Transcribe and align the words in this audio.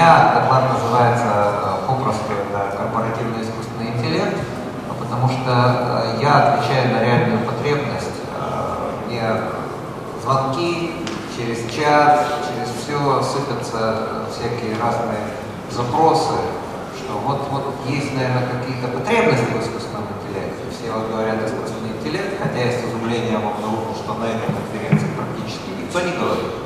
меня 0.00 0.32
доклад 0.32 0.64
называется 0.72 1.28
э, 1.28 1.86
попросту 1.86 2.32
это 2.32 2.74
корпоративный 2.74 3.42
искусственный 3.44 3.92
интеллект, 3.92 4.34
потому 4.98 5.28
что 5.28 5.44
э, 5.44 6.22
я 6.22 6.56
отвечаю 6.56 6.94
на 6.94 7.04
реальную 7.04 7.44
потребность. 7.44 8.16
Э, 8.32 8.96
мне 9.06 9.22
звонки 10.22 11.04
через 11.36 11.70
чат, 11.70 12.26
через 12.48 12.72
все 12.80 13.22
сыпятся 13.22 14.24
всякие 14.32 14.80
разные 14.80 15.36
запросы, 15.70 16.40
что 16.96 17.18
вот, 17.18 17.48
вот 17.50 17.74
есть, 17.86 18.14
наверное, 18.14 18.48
какие-то 18.48 18.88
потребности 18.88 19.52
в 19.52 19.60
искусственном 19.60 20.08
интеллекте. 20.16 20.64
Все 20.72 20.90
вот 20.92 21.10
говорят 21.12 21.44
искусственный 21.44 21.92
интеллект, 22.00 22.40
хотя 22.40 22.56
я 22.56 22.72
с 22.72 22.84
изумлением 22.88 23.44
обнаружил, 23.46 23.94
что 24.02 24.14
на 24.14 24.32
этой 24.32 24.48
конференции 24.48 25.12
практически 25.12 25.68
никто 25.76 26.00
не 26.00 26.16
говорит. 26.16 26.59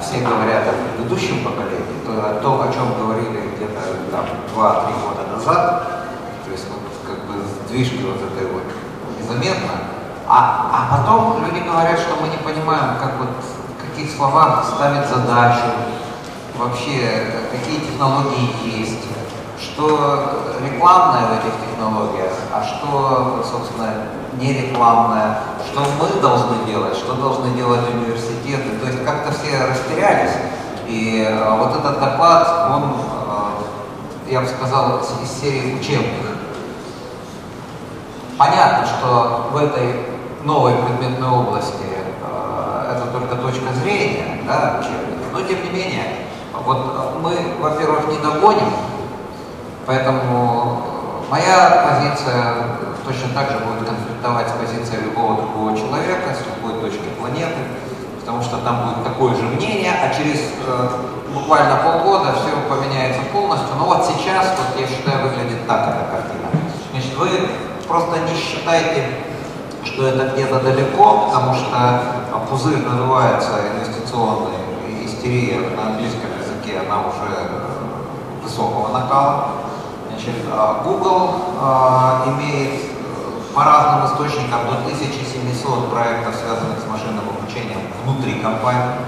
Все 0.00 0.20
говорят 0.20 0.64
о 0.66 0.72
предыдущем 0.72 1.44
поколении, 1.44 2.00
то, 2.06 2.30
о 2.30 2.40
том, 2.40 2.62
о 2.62 2.72
чем 2.72 2.94
говорили 2.98 3.54
где-то 3.54 3.80
там 4.10 4.24
2-3 4.54 4.92
года 5.04 5.36
назад, 5.36 5.82
то 6.44 6.50
есть 6.50 6.64
вот 6.68 6.80
как 7.06 7.26
бы 7.26 7.42
сдвижки 7.44 8.02
вот 8.02 8.16
этой 8.16 8.50
вот 8.50 8.64
незаметно, 9.20 9.72
а, 10.26 10.70
а 10.72 10.96
потом 10.96 11.44
люди 11.44 11.62
говорят, 11.64 11.98
что 11.98 12.16
мы 12.16 12.28
не 12.28 12.38
понимаем, 12.38 12.96
как 12.98 13.18
вот, 13.18 13.28
в 13.28 13.90
каких 13.90 14.10
словах 14.10 14.64
ставить 14.64 15.06
задачу, 15.06 15.66
вообще 16.56 17.46
какие 17.52 17.80
технологии 17.80 18.80
есть, 18.80 19.04
что 19.72 20.56
рекламное 20.62 21.28
в 21.28 21.32
этих 21.32 21.54
технологиях, 21.68 22.32
а 22.52 22.62
что, 22.62 23.44
собственно, 23.50 23.92
не 24.38 24.52
рекламное, 24.52 25.38
что 25.66 25.80
мы 25.80 26.20
должны 26.20 26.64
делать, 26.66 26.96
что 26.96 27.14
должны 27.14 27.50
делать 27.54 27.82
университеты. 27.92 28.78
То 28.80 28.86
есть 28.86 29.04
как-то 29.04 29.32
все 29.32 29.64
растерялись. 29.64 30.32
И 30.86 31.24
э, 31.26 31.56
вот 31.56 31.76
этот 31.76 32.00
доклад, 32.00 32.72
он, 32.72 32.82
э, 34.28 34.32
я 34.32 34.40
бы 34.40 34.46
сказал, 34.48 35.00
из 35.22 35.40
серии 35.40 35.78
учебных. 35.78 36.36
Понятно, 38.36 38.86
что 38.86 39.50
в 39.52 39.56
этой 39.56 40.06
новой 40.44 40.74
предметной 40.74 41.28
области 41.28 41.86
э, 42.22 42.96
это 42.96 43.06
только 43.12 43.36
точка 43.36 43.72
зрения, 43.74 44.42
да, 44.46 44.80
учебника, 44.80 45.24
но 45.32 45.42
тем 45.42 45.62
не 45.64 45.70
менее, 45.70 46.04
вот 46.64 47.20
мы, 47.22 47.36
во-первых, 47.60 48.08
не 48.08 48.18
догоним, 48.18 48.72
поэтому 49.90 50.82
моя 51.30 51.82
позиция 51.82 52.54
точно 53.04 53.34
так 53.34 53.50
же 53.50 53.58
будет 53.58 53.88
конфликтовать 53.88 54.46
с 54.48 54.52
позицией 54.52 55.02
любого 55.02 55.42
другого 55.42 55.76
человека, 55.76 56.30
с 56.30 56.46
любой 56.46 56.80
точки 56.80 57.08
планеты, 57.18 57.58
потому 58.20 58.40
что 58.40 58.58
там 58.58 58.86
будет 58.86 59.02
такое 59.02 59.34
же 59.34 59.42
мнение, 59.42 59.90
а 59.90 60.14
через 60.14 60.42
э, 60.64 60.88
буквально 61.34 61.74
полгода 61.82 62.34
все 62.34 62.54
поменяется 62.68 63.22
полностью. 63.32 63.74
Но 63.76 63.86
вот 63.86 64.06
сейчас, 64.06 64.54
вот 64.56 64.80
я 64.80 64.86
считаю, 64.86 65.26
выглядит 65.26 65.66
так 65.66 65.88
эта 65.88 66.06
картина. 66.06 66.46
Значит, 66.92 67.16
вы 67.18 67.28
просто 67.88 68.20
не 68.20 68.34
считайте 68.36 69.08
что 69.82 70.06
это 70.06 70.34
где-то 70.34 70.60
далеко, 70.60 71.26
потому 71.26 71.54
что 71.54 72.02
пузырь 72.48 72.84
называется 72.86 73.50
инвестиционной 73.74 74.52
истерия 75.04 75.60
на 75.74 75.88
английском 75.88 76.30
языке, 76.38 76.78
она 76.86 77.00
уже 77.00 77.32
э, 77.32 77.70
высокого 78.42 78.88
накала. 78.92 79.48
Значит, 80.20 80.42
а, 80.52 80.82
Google 80.84 81.30
а, 81.58 82.24
имеет 82.26 82.74
э, 82.74 83.54
по 83.54 83.64
разным 83.64 84.04
источникам 84.04 84.66
до 84.68 84.76
1700 84.84 85.90
проектов, 85.90 86.34
связанных 86.34 86.78
с 86.78 86.86
машинным 86.86 87.24
обучением 87.24 87.80
внутри 88.04 88.40
компании. 88.40 89.00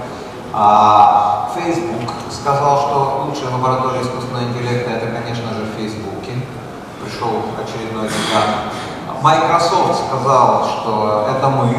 А 0.53 1.51
Facebook 1.53 2.09
сказал, 2.31 2.79
что 2.79 3.25
лучшая 3.27 3.51
лаборатория 3.53 4.01
искусственного 4.01 4.45
интеллекта 4.45 4.89
это, 4.89 5.21
конечно 5.21 5.53
же, 5.53 5.65
в 5.65 5.77
Фейсбуке. 5.77 6.33
Пришел 7.03 7.43
очередной 7.61 8.07
гигант 8.07 8.73
Microsoft 9.21 10.07
сказал, 10.07 10.65
что 10.65 11.29
это 11.29 11.47
мы, 11.49 11.75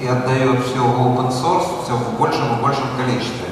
и 0.00 0.06
отдает 0.08 0.64
все 0.66 0.80
в 0.80 1.00
open 1.00 1.30
source, 1.30 1.84
все 1.84 1.92
в 1.92 2.18
большем 2.18 2.58
и 2.58 2.62
большем 2.62 2.86
количестве. 2.98 3.43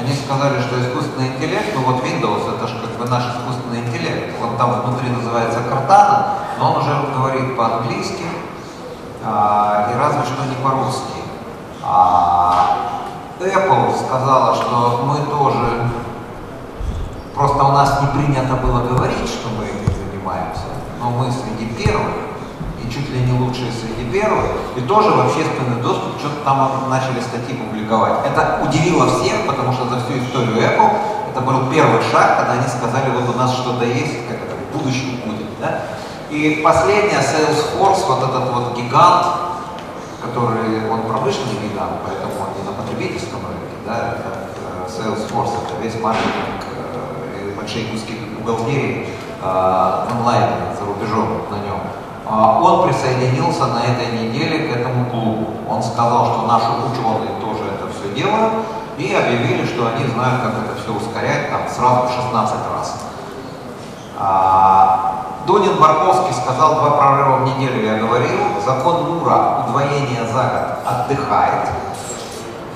Они 0.00 0.14
сказали, 0.14 0.58
что 0.62 0.80
искусственный 0.80 1.28
интеллект, 1.28 1.74
ну 1.74 1.82
вот 1.82 2.02
Windows, 2.02 2.56
это 2.56 2.66
же 2.66 2.80
как 2.80 2.96
бы 2.96 3.04
наш 3.04 3.22
искусственный 3.24 3.80
интеллект. 3.80 4.34
Он 4.42 4.56
там 4.56 4.80
внутри 4.80 5.10
называется 5.10 5.58
Cortana, 5.58 6.36
но 6.58 6.72
он 6.72 6.80
уже 6.80 6.90
говорит 7.14 7.54
по-английски, 7.54 8.24
а, 9.22 9.90
и 9.92 9.98
разве 9.98 10.22
что 10.22 10.46
не 10.46 10.54
по-русски. 10.64 11.20
А, 11.84 12.76
Apple 13.40 13.94
сказала, 14.06 14.54
что 14.54 15.04
мы 15.04 15.18
тоже, 15.26 15.90
просто 17.34 17.62
у 17.62 17.72
нас 17.72 18.00
не 18.00 18.06
принято 18.06 18.54
было 18.56 18.80
говорить, 18.80 19.28
что 19.28 19.50
мы 19.50 19.64
этим 19.64 19.92
занимаемся, 19.92 20.64
но 20.98 21.10
мы 21.10 21.30
среди 21.30 21.66
первых 21.74 22.29
чуть 22.90 23.08
ли 23.10 23.20
не 23.20 23.38
лучшие 23.38 23.70
среди 23.70 24.10
первых, 24.10 24.44
и 24.76 24.80
тоже 24.82 25.10
в 25.10 25.20
общественный 25.20 25.80
доступ 25.80 26.18
что-то 26.18 26.44
там 26.44 26.90
начали 26.90 27.20
статьи 27.20 27.54
публиковать. 27.54 28.26
Это 28.26 28.60
удивило 28.66 29.06
всех, 29.06 29.46
потому 29.46 29.72
что 29.72 29.88
за 29.88 30.00
всю 30.00 30.18
историю 30.18 30.58
Apple 30.58 30.90
это 31.30 31.40
был 31.40 31.70
первый 31.70 32.02
шаг, 32.10 32.38
когда 32.38 32.52
они 32.54 32.66
сказали, 32.66 33.10
вот 33.10 33.34
у 33.34 33.38
нас 33.38 33.54
что-то 33.54 33.84
есть, 33.84 34.26
как 34.28 34.38
это 34.42 34.54
в 34.56 34.76
будущем 34.76 35.20
будет. 35.24 35.46
Да? 35.60 35.82
И 36.30 36.60
последнее, 36.62 37.20
Salesforce, 37.20 38.06
вот 38.06 38.22
этот 38.28 38.52
вот 38.52 38.76
гигант, 38.76 39.26
который, 40.22 40.90
он 40.90 41.02
промышленный 41.02 41.58
гигант, 41.62 42.02
поэтому 42.04 42.32
он 42.42 42.58
не 42.58 42.68
на 42.68 42.72
потребительском 42.72 43.40
рынке, 43.46 43.76
да, 43.86 44.16
это, 44.18 44.50
э, 44.56 44.88
Salesforce, 44.88 45.54
это 45.64 45.82
весь 45.82 46.00
маркетинг 46.00 46.62
э, 46.76 47.52
большие 47.56 47.86
куски 47.86 48.14
бухгалтерии 48.38 49.08
э, 49.42 50.06
онлайн 50.12 50.50
за 50.78 50.84
рубежом 50.84 51.42
на 51.50 51.56
нем. 51.56 51.80
А, 52.32 52.60
он 52.62 52.86
присоединился 52.86 53.66
на 53.66 53.80
этой 53.80 54.06
неделе 54.16 54.68
к 54.68 54.76
этому 54.76 55.10
клубу. 55.10 55.48
Он 55.68 55.82
сказал, 55.82 56.26
что 56.26 56.46
наши 56.46 56.66
ученые 56.70 57.40
тоже 57.40 57.64
это 57.74 57.88
все 57.92 58.14
делают, 58.14 58.52
и 58.98 59.12
объявили, 59.12 59.66
что 59.66 59.88
они 59.88 60.06
знают, 60.06 60.42
как 60.42 60.52
это 60.64 60.80
все 60.80 60.92
ускорять, 60.92 61.50
там, 61.50 61.62
сразу 61.68 62.06
в 62.06 62.12
16 62.12 62.54
раз. 62.72 63.00
А, 64.16 65.24
Дунин 65.44 65.80
Барковский 65.80 66.34
сказал 66.34 66.74
два 66.76 66.90
прорыва 66.90 67.38
в 67.38 67.44
неделю, 67.46 67.84
я 67.84 67.98
говорил, 67.98 68.38
закон 68.64 69.10
Мура, 69.10 69.64
удвоение 69.66 70.24
за 70.24 70.42
год, 70.42 70.86
отдыхает. 70.86 71.68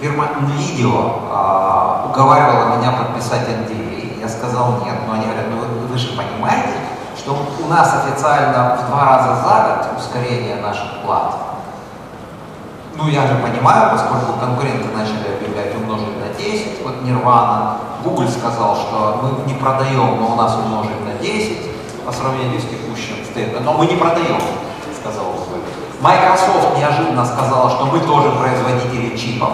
Фирма 0.00 0.30
NVIDIA 0.40 1.20
а, 1.30 2.06
уговаривала 2.10 2.76
меня 2.76 2.90
подписать 2.90 3.48
NDA. 3.48 4.20
Я 4.20 4.28
сказал 4.28 4.80
нет, 4.84 4.96
но 5.06 5.14
они 5.14 5.26
говорят, 5.26 5.46
ну 5.50 5.58
вы, 5.58 5.86
вы 5.86 5.96
же 5.96 6.16
понимаете, 6.16 6.83
что 7.16 7.36
у 7.64 7.68
нас 7.68 8.04
официально 8.04 8.76
в 8.76 8.88
два 8.88 9.04
раза 9.04 9.34
за 9.42 9.88
год 9.90 9.98
ускорение 9.98 10.56
наших 10.56 11.02
плат. 11.04 11.34
Ну, 12.96 13.08
я 13.08 13.26
же 13.26 13.34
понимаю, 13.36 13.90
поскольку 13.90 14.38
конкуренты 14.38 14.88
начали 14.94 15.36
объявлять 15.36 15.74
умножить 15.74 16.16
на 16.20 16.32
10, 16.36 16.82
вот 16.84 17.02
Nirvana, 17.02 17.78
Google 18.04 18.28
сказал, 18.28 18.76
что 18.76 19.20
мы 19.22 19.52
не 19.52 19.58
продаем, 19.58 20.20
но 20.20 20.32
у 20.32 20.36
нас 20.36 20.54
умножить 20.56 21.04
на 21.04 21.14
10 21.20 21.72
по 22.06 22.12
сравнению 22.12 22.60
с 22.60 22.64
текущим 22.64 23.24
стейдом, 23.24 23.64
но 23.64 23.72
мы 23.74 23.86
не 23.86 23.96
продаем, 23.96 24.40
сказал 25.00 25.24
Google. 25.32 25.62
Microsoft 26.00 26.78
неожиданно 26.78 27.24
сказала, 27.24 27.70
что 27.70 27.86
мы 27.86 27.98
тоже 28.00 28.30
производители 28.30 29.16
чипов, 29.16 29.50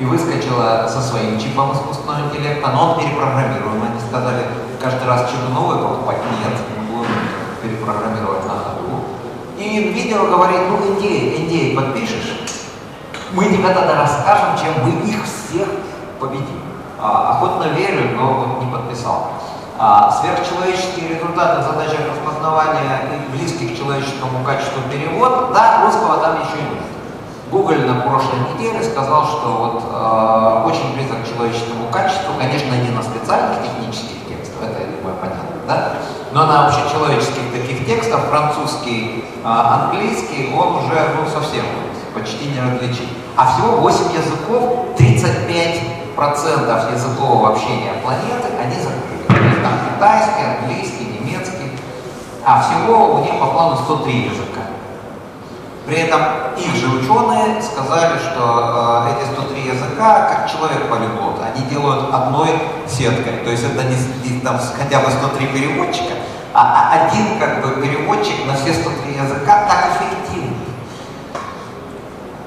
и 0.00 0.04
выскочила 0.04 0.88
со 0.88 1.02
своим 1.02 1.38
чипом 1.38 1.72
искусственного 1.72 2.26
интеллекта, 2.26 2.70
но 2.70 2.92
он 2.92 3.00
перепрограммируем. 3.00 3.82
Они 3.82 4.00
сказали, 4.00 4.46
каждый 4.80 5.06
раз 5.06 5.30
чипы 5.30 5.52
новые 5.52 5.82
покупать? 5.82 6.18
Нет, 6.40 6.58
мы 6.78 6.96
будем 6.96 7.10
перепрограммировать 7.62 8.44
на 8.46 8.54
ходу. 8.54 9.04
И 9.58 9.92
видео 9.92 10.26
говорит, 10.26 10.60
ну 10.68 10.78
NDA, 10.78 11.46
NDA 11.46 11.76
подпишешь, 11.76 12.40
мы 13.32 13.44
тебе 13.44 13.68
тогда 13.68 13.94
расскажем, 14.02 14.56
чем 14.56 14.84
мы 14.84 15.08
их 15.08 15.22
всех 15.24 15.68
победим. 16.18 16.62
А, 16.98 17.36
охотно 17.36 17.64
верю, 17.74 18.16
но 18.16 18.32
вот 18.32 18.64
не 18.64 18.70
подписал. 18.70 19.32
А, 19.78 20.10
сверхчеловеческие 20.10 21.16
результаты 21.16 21.60
в 21.60 21.64
задачах 21.64 22.00
распознавания 22.10 23.02
и 23.12 23.36
близких 23.36 23.74
к 23.74 23.78
человеческому 23.78 24.44
качеству 24.44 24.82
перевод, 24.90 25.52
да, 25.54 25.84
русского 25.84 26.18
там 26.18 26.40
еще 26.40 26.56
нет. 26.56 26.84
Google 27.50 27.86
на 27.86 28.00
прошлой 28.02 28.38
неделе 28.54 28.82
сказал, 28.82 29.26
что 29.26 29.48
вот 29.58 29.82
э, 29.82 30.68
очень 30.68 30.94
близок 30.94 31.24
к 31.24 31.26
человеческому 31.26 31.88
качеству, 31.90 32.34
конечно, 32.38 32.72
не 32.74 32.90
на 32.90 33.02
специальных 33.02 33.58
технических 33.62 34.28
текстах, 34.28 34.70
это, 34.70 34.80
я 34.80 34.86
думаю, 34.86 35.16
понятно, 35.20 35.56
да? 35.66 35.92
Но 36.32 36.46
на 36.46 36.68
общечеловеческих 36.68 37.52
таких 37.52 37.86
текстах, 37.86 38.20
французский, 38.28 39.24
э, 39.42 39.48
английский, 39.48 40.54
он 40.56 40.76
уже 40.76 41.16
ну, 41.18 41.28
совсем 41.28 41.64
почти 42.14 42.46
не 42.46 42.60
различим. 42.60 43.08
А 43.36 43.52
всего 43.52 43.76
8 43.78 44.12
языков, 44.14 44.86
35% 44.96 46.94
языкового 46.94 47.50
общения 47.50 47.94
планеты, 48.02 48.48
они 48.62 48.76
закрыты. 48.76 49.60
Там 49.62 49.72
китайский, 49.94 50.42
английский, 50.60 51.18
немецкий, 51.20 51.72
а 52.44 52.62
всего 52.62 53.14
у 53.16 53.24
них 53.24 53.38
по 53.40 53.46
плану 53.46 53.76
103 53.76 54.12
языка. 54.12 54.60
При 55.86 55.96
этом 55.96 56.20
их 56.56 56.76
же 56.76 56.86
ученые 56.86 57.60
сказали, 57.60 58.16
что 58.18 59.06
э, 59.08 59.14
эти 59.16 59.26
103 59.32 59.60
языка, 59.62 60.28
как 60.28 60.48
человек 60.48 60.88
полиглот, 60.88 61.40
они 61.42 61.66
делают 61.68 62.14
одной 62.14 62.50
сеткой. 62.86 63.38
То 63.44 63.50
есть 63.50 63.64
это 63.64 63.82
не, 63.82 63.96
не 64.30 64.40
там 64.40 64.60
хотя 64.78 65.00
бы 65.00 65.10
103 65.10 65.46
переводчика, 65.48 66.14
а, 66.52 66.92
один 66.92 67.38
как 67.38 67.62
бы 67.62 67.80
переводчик 67.80 68.46
на 68.46 68.54
все 68.54 68.74
103 68.74 69.14
языка 69.14 69.66
так 69.68 69.92
эффективный. 69.92 70.56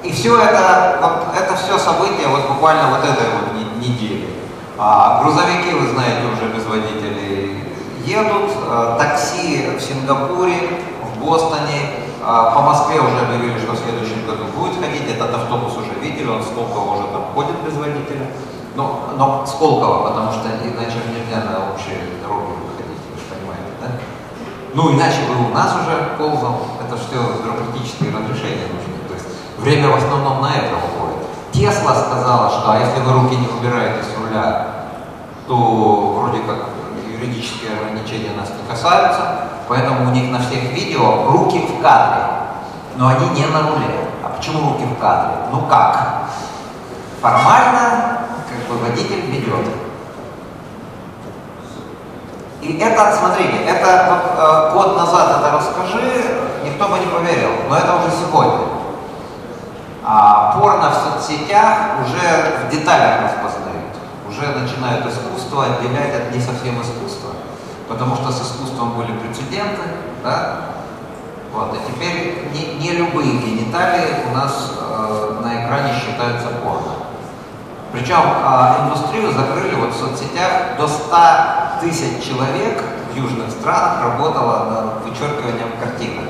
И 0.04 0.12
все 0.12 0.42
это, 0.42 1.00
вот, 1.02 1.36
это 1.36 1.56
все 1.56 1.78
события 1.78 2.28
вот 2.28 2.50
буквально 2.50 2.90
вот 2.90 3.04
этой 3.06 3.28
вот 3.32 3.54
недели. 3.80 4.28
А, 4.78 5.24
грузовики, 5.24 5.72
вы 5.72 5.88
знаете, 5.94 6.26
уже 6.26 6.52
без 6.54 6.66
водителей 6.66 7.64
едут, 8.06 8.52
а, 8.68 8.98
такси 9.00 9.70
в 9.78 9.82
Сингапуре, 9.82 10.84
в 11.02 11.24
Бостоне, 11.24 12.04
а, 12.22 12.52
по 12.52 12.62
Москве 12.62 13.00
уже 13.00 13.20
объявили, 13.20 13.58
что 13.58 13.72
в 13.72 13.78
следующем 13.78 14.26
году 14.28 14.46
будет 14.58 14.82
ходить, 14.82 15.10
этот 15.10 15.34
автобус 15.34 15.78
уже 15.78 15.94
видели, 16.02 16.28
он 16.28 16.44
Сколково 16.44 16.96
уже 16.96 17.08
там 17.08 17.24
ходит 17.34 17.56
без 17.66 17.74
водителя. 17.76 18.28
Но, 18.76 19.14
но 19.18 19.46
Сколково, 19.46 20.10
потому 20.10 20.32
что 20.32 20.50
иначе 20.50 20.98
нельзя 21.08 21.46
на 21.46 21.72
общие 21.72 22.00
дороги 22.22 22.63
Ну, 24.74 24.92
иначе 24.92 25.22
бы 25.28 25.52
у 25.52 25.54
нас 25.54 25.72
уже 25.76 26.16
ползал, 26.18 26.62
это 26.84 26.98
все 26.98 27.22
бюрократические 27.44 28.10
разрешения 28.10 28.66
нужны. 28.74 28.98
То 29.08 29.14
есть 29.14 29.28
время 29.60 29.90
в 29.90 29.98
основном 29.98 30.42
на 30.42 30.56
это 30.56 30.74
уходит. 30.78 31.28
Тесла 31.52 31.94
сказала, 31.94 32.50
что 32.50 32.72
а 32.72 32.80
если 32.80 33.00
вы 33.02 33.14
руки 33.14 33.36
не 33.36 33.48
убираете 33.48 34.04
с 34.04 34.18
руля, 34.18 34.68
то 35.48 36.18
вроде 36.18 36.40
как 36.40 36.70
юридические 37.08 37.78
ограничения 37.78 38.32
нас 38.36 38.50
не 38.50 38.68
касаются, 38.68 39.42
поэтому 39.68 40.10
у 40.10 40.12
них 40.12 40.32
на 40.32 40.40
всех 40.40 40.64
видео 40.74 41.30
руки 41.30 41.60
в 41.60 41.82
кадре, 41.84 42.24
но 42.96 43.10
они 43.10 43.30
не 43.30 43.46
на 43.46 43.62
руле. 43.62 44.10
А 44.24 44.30
почему 44.30 44.74
руки 44.74 44.86
в 44.86 45.00
кадре? 45.00 45.36
Ну 45.52 45.68
как? 45.70 46.30
Формально, 47.22 48.22
как 48.50 48.68
бы 48.68 48.84
водитель 48.84 49.30
ведет. 49.30 49.83
И 52.64 52.78
это, 52.78 53.14
смотрите, 53.14 53.66
это 53.68 54.08
вот, 54.10 54.40
э, 54.40 54.72
год 54.74 54.98
назад 54.98 55.38
это 55.38 55.52
расскажи, 55.52 56.24
никто 56.64 56.88
бы 56.88 56.98
не 56.98 57.08
поверил, 57.08 57.52
но 57.70 57.76
это 57.76 57.96
уже 57.96 58.10
сегодня. 58.10 58.68
А 60.06 60.58
порно 60.58 60.90
в 60.90 60.94
соцсетях 60.94 62.00
уже 62.02 62.66
в 62.66 62.72
деталях 62.72 63.24
распознают. 63.24 63.92
Уже 64.30 64.48
начинают 64.48 65.06
искусство 65.06 65.66
отделять 65.66 66.16
от 66.16 66.34
не 66.34 66.40
совсем 66.40 66.82
искусства. 66.82 67.32
Потому 67.90 68.16
что 68.16 68.32
с 68.32 68.42
искусством 68.42 68.94
были 68.94 69.12
прецеденты, 69.18 69.82
да? 70.24 70.62
Вот, 71.54 71.76
и 71.76 71.92
теперь 71.92 72.50
не, 72.54 72.76
не 72.80 72.92
любые 72.94 73.40
гениталии 73.40 74.24
у 74.32 74.36
нас 74.36 74.72
э, 74.80 75.40
на 75.44 75.66
экране 75.66 75.94
считаются 75.94 76.48
порно. 76.64 77.03
Причем 77.94 78.18
э, 78.18 78.74
индустрию 78.82 79.32
закрыли 79.32 79.76
вот 79.76 79.94
в 79.94 79.98
соцсетях 79.98 80.78
до 80.80 80.88
100 80.88 81.16
тысяч 81.82 82.26
человек 82.26 82.82
в 83.14 83.16
южных 83.16 83.52
странах 83.52 84.02
работало 84.02 84.66
над 84.72 85.06
вычеркиванием 85.06 85.70
картинок. 85.80 86.26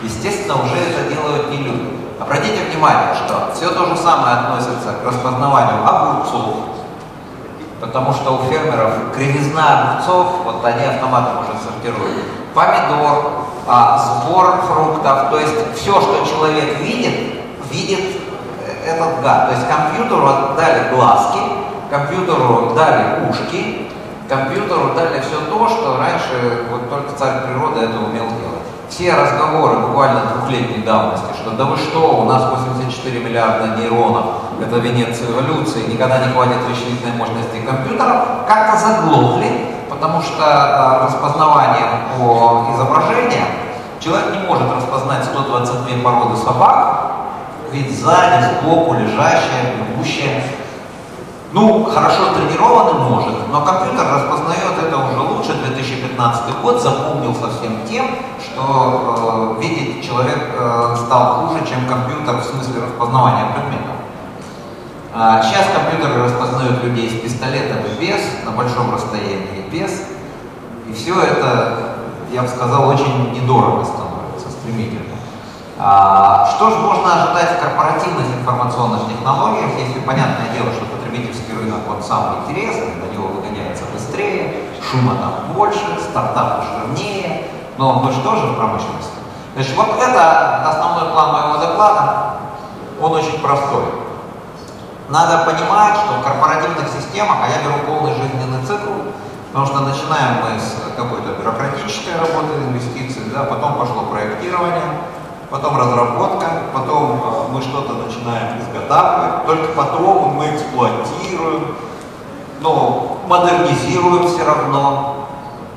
Естественно, 0.00 0.62
уже 0.62 0.76
это 0.76 1.12
делают 1.12 1.50
не 1.50 1.58
люди. 1.58 1.90
Обратите 2.20 2.70
внимание, 2.70 3.16
что 3.16 3.50
все 3.52 3.70
то 3.70 3.86
же 3.86 3.96
самое 3.96 4.36
относится 4.36 4.94
к 5.02 5.06
распознаванию 5.06 5.84
огурцов, 5.84 6.54
потому 7.80 8.12
что 8.12 8.38
у 8.38 8.48
фермеров 8.48 9.12
кривизна 9.12 9.96
огурцов, 9.96 10.44
вот 10.44 10.64
они 10.64 10.84
автоматом 10.84 11.38
уже 11.38 11.58
сортируют. 11.58 12.26
Помидор, 12.54 13.32
а, 13.66 13.98
сбор 13.98 14.62
фруктов, 14.68 15.30
то 15.30 15.38
есть 15.40 15.74
все, 15.74 16.00
что 16.00 16.24
человек 16.24 16.78
видит, 16.78 17.42
видит 17.72 18.27
этот 18.88 19.22
гад. 19.22 19.48
То 19.48 19.54
есть 19.54 19.68
компьютеру 19.68 20.28
дали 20.56 20.94
глазки, 20.94 21.38
компьютеру 21.90 22.72
дали 22.74 23.28
ушки, 23.28 23.90
компьютеру 24.28 24.94
дали 24.94 25.20
все 25.20 25.40
то, 25.48 25.68
что 25.68 25.98
раньше 25.98 26.64
вот 26.70 26.88
только 26.90 27.16
царь 27.18 27.46
природы 27.46 27.80
это 27.80 27.98
умел 27.98 28.26
делать 28.26 28.48
все 28.88 29.14
разговоры 29.14 29.78
буквально 29.78 30.22
двухлетней 30.34 30.82
давности, 30.82 31.26
что 31.40 31.50
да 31.50 31.64
вы 31.64 31.76
что, 31.76 32.20
у 32.20 32.24
нас 32.24 32.50
84 32.50 33.20
миллиарда 33.20 33.76
нейронов, 33.76 34.24
это 34.60 34.76
венец 34.78 35.20
эволюции, 35.20 35.92
никогда 35.92 36.18
не 36.18 36.32
хватит 36.32 36.56
вычислительной 36.66 37.16
мощности 37.16 37.64
компьютеров, 37.66 38.46
как-то 38.48 38.78
заглохли, 38.78 39.66
потому 39.90 40.22
что 40.22 40.42
э, 40.42 41.04
распознавание 41.04 41.84
по 42.16 42.66
изображениям 42.74 43.46
человек 44.00 44.32
не 44.32 44.46
может 44.46 44.68
распознать 44.74 45.24
122 45.24 46.02
породы 46.02 46.36
собак, 46.36 47.17
ведь 47.72 47.98
сзади, 47.98 48.44
сбоку, 48.60 48.94
лежащая, 48.94 49.74
бегущая, 49.76 50.42
ну, 51.52 51.84
хорошо 51.84 52.34
тренированный 52.34 53.08
может, 53.08 53.48
но 53.50 53.64
компьютер 53.64 54.06
распознает 54.06 54.72
это 54.86 54.96
уже 54.98 55.18
лучше. 55.18 55.54
2015 55.54 56.60
год 56.60 56.82
запомнился 56.82 57.48
всем 57.48 57.86
тем, 57.88 58.06
что 58.38 59.56
э, 59.58 59.62
видеть 59.62 60.06
человек 60.06 60.38
э, 60.52 60.96
стал 61.06 61.46
хуже, 61.46 61.64
чем 61.66 61.86
компьютер 61.86 62.36
в 62.36 62.44
смысле 62.44 62.82
распознавания 62.82 63.46
предметов. 63.54 63.96
А 65.14 65.42
сейчас 65.42 65.66
компьютеры 65.74 66.22
распознают 66.22 66.84
людей 66.84 67.08
с 67.08 67.22
пистолетом 67.22 67.78
и 67.78 68.00
без, 68.00 68.20
на 68.44 68.50
большом 68.50 68.94
расстоянии 68.94 69.64
без. 69.72 70.02
И 70.86 70.92
все 70.92 71.18
это, 71.18 71.96
я 72.30 72.42
бы 72.42 72.48
сказал, 72.48 72.88
очень 72.88 73.32
недорого 73.32 73.84
становится, 73.84 74.50
стремительно. 74.50 75.07
А, 75.80 76.44
что 76.56 76.70
же 76.70 76.78
можно 76.78 77.14
ожидать 77.14 77.56
в 77.56 77.62
корпоративных 77.62 78.26
информационных 78.34 79.06
технологиях, 79.08 79.78
если 79.78 80.00
понятное 80.00 80.48
дело, 80.52 80.72
что 80.72 80.84
потребительский 80.86 81.52
рынок 81.54 81.78
он 81.88 82.02
самый 82.02 82.38
интересный, 82.40 82.96
на 82.96 83.12
него 83.14 83.28
выгоняется 83.28 83.84
быстрее, 83.94 84.64
шума 84.82 85.14
там 85.14 85.54
больше, 85.54 85.86
стартапы 86.10 86.64
жирнее, 86.66 87.44
но 87.78 88.00
мы 88.00 88.10
же 88.10 88.20
тоже 88.22 88.46
в 88.46 88.56
промышленности. 88.56 89.12
Значит, 89.54 89.76
вот 89.76 89.94
это 90.02 90.68
основной 90.68 91.12
план 91.12 91.32
моего 91.32 91.58
доклада, 91.58 92.38
он 93.00 93.12
очень 93.12 93.38
простой. 93.38 93.84
Надо 95.08 95.44
понимать, 95.44 95.94
что 95.94 96.18
в 96.18 96.24
корпоративных 96.24 96.88
системах, 96.88 97.36
а 97.40 97.48
я 97.48 97.62
беру 97.62 97.86
полный 97.86 98.14
жизненный 98.14 98.66
цикл, 98.66 99.14
потому 99.52 99.66
что 99.66 99.80
начинаем 99.80 100.42
мы 100.42 100.58
с 100.58 100.74
какой-то 100.96 101.40
бюрократической 101.40 102.18
работы, 102.18 102.54
инвестиций, 102.66 103.22
да, 103.32 103.44
потом 103.44 103.78
пошло 103.78 104.02
проектирование, 104.10 105.06
потом 105.50 105.78
разработка, 105.78 106.46
потом 106.72 107.22
э, 107.24 107.52
мы 107.52 107.62
что-то 107.62 107.94
начинаем 107.94 108.60
изготавливать, 108.60 109.46
только 109.46 109.72
потом 109.72 110.34
мы 110.34 110.46
эксплуатируем, 110.54 111.74
но 112.60 113.18
модернизируем 113.26 114.26
все 114.28 114.44
равно, 114.44 115.26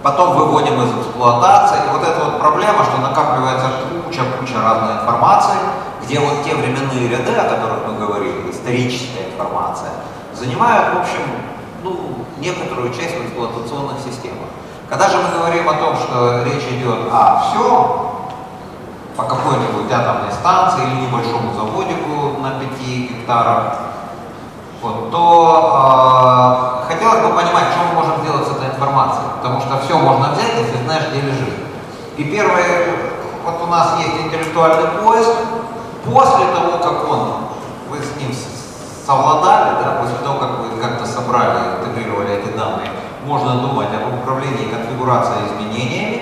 потом 0.03 0.35
выводим 0.35 0.81
из 0.81 0.99
эксплуатации. 0.99 1.77
И 1.87 1.93
вот 1.93 2.07
эта 2.07 2.25
вот 2.25 2.39
проблема, 2.39 2.83
что 2.83 2.97
накапливается 3.01 3.67
куча-куча 4.05 4.61
разной 4.61 4.93
информации, 5.01 5.57
где 6.03 6.19
вот 6.19 6.43
те 6.43 6.55
временные 6.55 7.07
ряды, 7.07 7.33
о 7.35 7.49
которых 7.49 7.87
мы 7.87 8.05
говорили, 8.05 8.51
историческая 8.51 9.29
информация, 9.31 9.91
занимают, 10.33 10.95
в 10.95 10.99
общем, 11.01 11.21
ну, 11.83 12.25
некоторую 12.39 12.93
часть 12.93 13.15
в 13.15 13.25
эксплуатационных 13.25 13.99
системах. 13.99 14.49
Когда 14.89 15.07
же 15.07 15.17
мы 15.17 15.37
говорим 15.37 15.69
о 15.69 15.73
том, 15.73 15.95
что 15.95 16.43
речь 16.43 16.67
идет 16.69 17.07
о 17.11 17.39
все, 17.39 18.10
по 19.21 19.35
какой-нибудь 19.35 19.91
атомной 19.91 20.31
станции 20.31 20.83
или 20.83 21.05
небольшому 21.05 21.53
заводику 21.53 22.41
на 22.41 22.59
5 22.59 22.81
гектарах, 22.81 23.77
вот, 24.81 25.11
то 25.11 26.81
э, 26.87 26.91
хотелось 26.91 27.21
бы 27.21 27.29
понимать, 27.29 27.65
что 27.69 27.85
мы 27.87 28.01
можем 28.01 28.21
сделать 28.23 28.47
с 28.47 28.51
этой 28.51 28.69
информацией, 28.69 29.27
потому 29.37 29.61
что 29.61 29.79
все 29.85 29.95
можно 29.97 30.31
взять, 30.31 30.57
если 30.57 30.83
знаешь, 30.83 31.03
где 31.11 31.21
лежит. 31.21 31.53
И 32.17 32.23
первое, 32.23 33.11
вот 33.45 33.61
у 33.61 33.67
нас 33.67 33.99
есть 33.99 34.25
интеллектуальный 34.25 34.89
поиск, 35.03 35.29
после 36.03 36.45
того, 36.47 36.79
как 36.79 37.07
он, 37.07 37.27
вы 37.91 37.99
с 37.99 38.19
ним 38.19 38.33
совладали, 39.05 39.83
да, 39.83 40.01
после 40.01 40.17
того, 40.17 40.39
как 40.39 40.49
вы 40.61 40.81
как-то 40.81 41.05
собрали, 41.05 41.77
интегрировали 41.77 42.41
эти 42.41 42.57
данные, 42.57 42.89
можно 43.23 43.61
думать 43.61 43.89
об 43.93 44.19
управлении 44.19 44.71
конфигурацией 44.73 45.45
изменениями, 45.45 46.20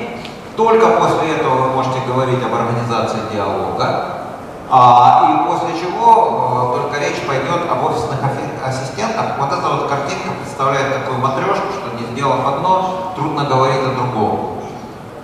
только 0.60 0.88
после 0.88 1.36
этого 1.38 1.56
вы 1.56 1.68
можете 1.70 2.02
говорить 2.06 2.44
об 2.44 2.54
организации 2.54 3.20
диалога, 3.32 4.26
а, 4.70 5.32
и 5.32 5.48
после 5.48 5.70
чего 5.80 6.76
э, 6.76 6.82
только 6.82 7.00
речь 7.00 7.26
пойдет 7.26 7.72
об 7.72 7.86
офисных 7.86 8.20
ассистентах. 8.62 9.40
Вот 9.40 9.54
эта 9.54 9.66
вот 9.70 9.88
картинка 9.88 10.32
представляет 10.44 10.96
такую 10.96 11.20
матрешку, 11.20 11.72
что 11.72 11.96
не 11.96 12.12
сделав 12.12 12.46
одно, 12.46 13.14
трудно 13.16 13.46
говорить 13.46 13.88
о 13.88 13.96
другом. 13.96 14.60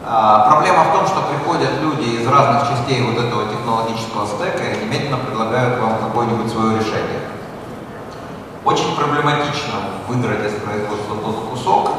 А, 0.08 0.48
проблема 0.48 0.86
в 0.86 0.94
том, 0.94 1.06
что 1.06 1.20
приходят 1.28 1.82
люди 1.82 2.16
из 2.16 2.26
разных 2.26 2.70
частей 2.70 3.04
вот 3.04 3.22
этого 3.22 3.44
технологического 3.52 4.26
стека 4.26 4.64
и 4.64 4.86
немедленно 4.86 5.18
предлагают 5.18 5.82
вам 5.82 5.98
какое-нибудь 5.98 6.50
свое 6.50 6.80
решение. 6.80 7.28
Очень 8.64 8.96
проблематично 8.96 10.00
выдрать 10.08 10.46
из 10.46 10.54
производства 10.64 11.18
тот 11.22 11.50
кусок, 11.52 11.90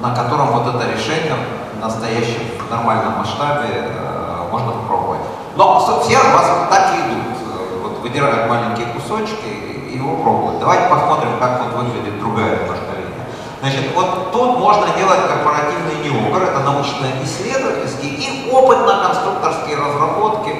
на 0.00 0.12
котором 0.12 0.48
вот 0.48 0.74
это 0.74 0.90
решение 0.90 1.36
настоящем 1.80 2.42
нормальном 2.70 3.18
масштабе 3.18 3.68
э, 3.68 4.48
можно 4.50 4.72
попробовать. 4.72 5.20
Но 5.56 5.80
все 6.02 6.16
вас 6.18 6.68
так 6.70 6.94
и 6.94 6.98
идут. 7.00 7.82
Вот 7.82 7.98
выдирают 8.00 8.48
маленькие 8.48 8.86
кусочки 8.86 9.46
и 9.90 9.96
его 9.96 10.16
пробуют. 10.22 10.60
Давайте 10.60 10.88
посмотрим, 10.88 11.38
как 11.40 11.62
вот 11.62 11.82
выглядит 11.82 12.18
другая 12.20 12.60
немножко 12.60 12.92
линия. 12.94 13.26
Значит, 13.60 13.94
вот 13.94 14.32
тут 14.32 14.58
можно 14.58 14.86
делать 14.96 15.20
корпоративный 15.26 15.96
неокр, 16.04 16.42
это 16.42 16.60
научно-исследовательские 16.60 18.12
и 18.12 18.50
опытно-конструкторские 18.52 19.76
разработки. 19.76 20.54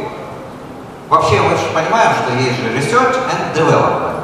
Вообще 1.08 1.40
мы 1.40 1.50
же 1.50 1.64
понимаем, 1.72 2.12
что 2.12 2.34
есть 2.34 2.58
же 2.60 2.68
research 2.76 3.16
and 3.30 3.54
development. 3.54 4.17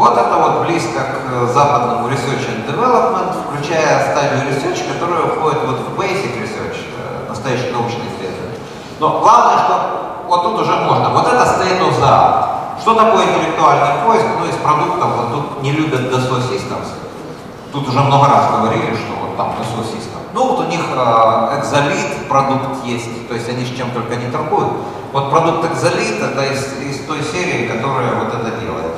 Вот 0.00 0.16
это 0.16 0.34
вот 0.34 0.64
близко 0.64 0.98
к 1.12 1.52
западному 1.52 2.08
research 2.08 2.48
and 2.48 2.64
development, 2.66 3.36
включая 3.44 4.10
стадию 4.10 4.48
research, 4.48 4.80
которая 4.90 5.26
входит 5.26 5.58
вот 5.66 5.76
в 5.76 6.00
basic 6.00 6.40
research, 6.40 6.78
э, 6.96 7.28
настоящий 7.28 7.70
научный 7.70 8.08
исследование. 8.08 8.56
Но 8.98 9.20
главное, 9.20 9.58
что 9.58 10.24
вот 10.26 10.42
тут 10.42 10.60
уже 10.62 10.74
можно. 10.74 11.10
Вот 11.10 11.26
это 11.26 11.42
state 11.42 11.82
of 11.82 12.00
the. 12.00 12.80
Что 12.80 12.94
такое 12.94 13.26
интеллектуальный 13.26 14.02
поиск? 14.06 14.24
Ну, 14.40 14.46
из 14.48 14.56
продуктов, 14.56 15.16
вот 15.18 15.32
тут 15.34 15.62
не 15.62 15.72
любят 15.72 16.10
Dassault 16.10 16.48
Systems. 16.50 16.88
Тут 17.70 17.86
уже 17.86 18.00
много 18.00 18.26
раз 18.26 18.52
говорили, 18.52 18.96
что 18.96 19.12
вот 19.20 19.36
там 19.36 19.48
Dassault 19.48 19.84
Systems. 19.84 20.24
Ну, 20.32 20.46
вот 20.46 20.60
у 20.60 20.70
них 20.70 20.80
э, 20.80 21.60
Exalit 21.60 22.26
продукт 22.26 22.86
есть, 22.86 23.28
то 23.28 23.34
есть 23.34 23.50
они 23.50 23.66
с 23.66 23.76
чем 23.76 23.90
только 23.90 24.16
не 24.16 24.30
торгуют. 24.30 24.72
Вот 25.12 25.28
продукт 25.28 25.70
Exalit 25.70 26.24
это 26.24 26.42
из, 26.44 26.72
из 26.88 27.04
той 27.04 27.22
серии, 27.22 27.68
которая 27.68 28.14
вот 28.14 28.28
это 28.28 28.50
делает. 28.62 28.89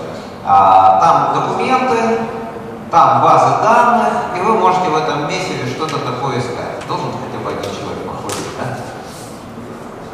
А, 0.45 0.99
там 1.01 1.35
документы, 1.35 2.19
там 2.91 3.23
базы 3.23 3.63
данных, 3.63 4.13
и 4.37 4.41
вы 4.41 4.55
можете 4.55 4.89
в 4.89 4.97
этом 4.97 5.29
месте 5.29 5.67
что-то 5.69 5.99
такое 5.99 6.41
искать. 6.41 6.85
Должен 6.89 7.13
хотя 7.13 7.39
бы 7.45 7.51
один 7.51 7.71
человек 7.71 8.03
походить, 8.05 8.49
да? 8.59 8.77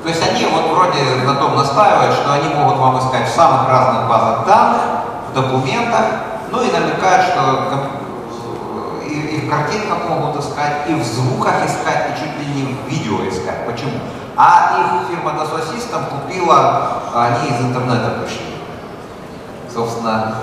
То 0.02 0.08
есть 0.08 0.22
они 0.22 0.44
вот 0.52 0.70
вроде 0.70 1.24
на 1.24 1.34
том 1.34 1.56
настаивают, 1.56 2.14
что 2.14 2.32
они 2.34 2.54
могут 2.54 2.78
вам 2.78 2.98
искать 2.98 3.26
в 3.28 3.34
самых 3.34 3.68
разных 3.68 4.06
базах 4.06 4.46
данных, 4.46 4.82
в 5.30 5.34
документах, 5.34 6.04
ну 6.50 6.62
и 6.62 6.70
намекают, 6.70 7.26
что 7.26 7.88
и, 9.06 9.12
и 9.12 9.46
в 9.46 9.50
картинках 9.50 10.08
могут 10.08 10.44
искать, 10.44 10.88
и 10.88 10.94
в 10.94 11.02
звуках 11.02 11.64
искать, 11.64 12.10
и 12.10 12.20
чуть 12.20 12.38
ли 12.38 12.54
не 12.54 12.74
в 12.74 12.86
видео 12.86 13.26
искать. 13.28 13.66
Почему? 13.66 13.98
А 14.36 14.78
их 14.78 15.08
фирма 15.08 15.32
Dassault 15.32 15.64
System 15.74 16.04
купила, 16.10 17.02
они 17.14 17.48
из 17.48 17.60
интернета 17.60 18.20
пришли 18.20 18.57
собственно, 19.78 20.34